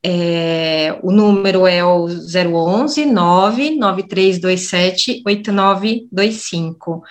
É, 0.03 0.97
o 1.03 1.11
número 1.11 1.67
é 1.67 1.83
o 1.83 2.07
011 2.07 3.05
99327 3.05 5.21
8925. 5.25 7.03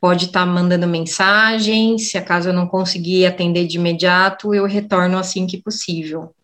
Pode 0.00 0.26
estar 0.26 0.40
tá 0.40 0.46
mandando 0.46 0.88
mensagem, 0.88 1.98
se 1.98 2.18
acaso 2.18 2.48
eu 2.48 2.52
não 2.52 2.66
conseguir 2.66 3.24
atender 3.24 3.66
de 3.66 3.76
imediato, 3.76 4.54
eu 4.54 4.66
retorno 4.66 5.16
assim 5.16 5.46
que 5.46 5.62
possível. 5.62 6.34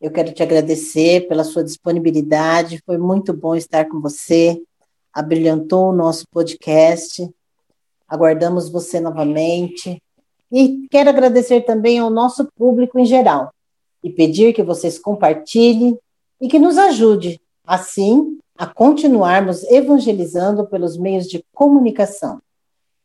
Eu 0.00 0.12
quero 0.12 0.32
te 0.32 0.42
agradecer 0.42 1.26
pela 1.26 1.42
sua 1.42 1.64
disponibilidade, 1.64 2.80
foi 2.86 2.98
muito 2.98 3.32
bom 3.32 3.56
estar 3.56 3.86
com 3.86 4.00
você, 4.00 4.56
abrilhantou 5.12 5.88
o 5.88 5.92
nosso 5.92 6.24
podcast. 6.30 7.28
Aguardamos 8.08 8.68
você 8.68 9.00
novamente. 9.00 10.02
E 10.50 10.88
quero 10.90 11.10
agradecer 11.10 11.62
também 11.62 11.98
ao 11.98 12.08
nosso 12.08 12.48
público 12.56 12.98
em 12.98 13.04
geral 13.04 13.52
e 14.02 14.10
pedir 14.10 14.54
que 14.54 14.62
vocês 14.62 14.98
compartilhem 14.98 15.98
e 16.40 16.48
que 16.48 16.58
nos 16.58 16.78
ajude, 16.78 17.40
assim, 17.66 18.38
a 18.56 18.66
continuarmos 18.66 19.62
evangelizando 19.64 20.66
pelos 20.66 20.96
meios 20.96 21.26
de 21.26 21.44
comunicação. 21.52 22.40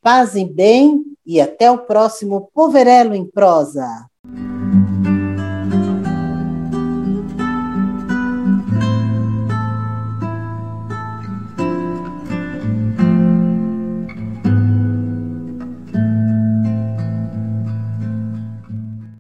Paz 0.02 0.36
e 0.36 0.46
bem 0.46 1.04
e 1.26 1.42
até 1.42 1.70
o 1.70 1.80
próximo 1.80 2.50
Poverelo 2.54 3.14
em 3.14 3.26
Prosa. 3.26 3.88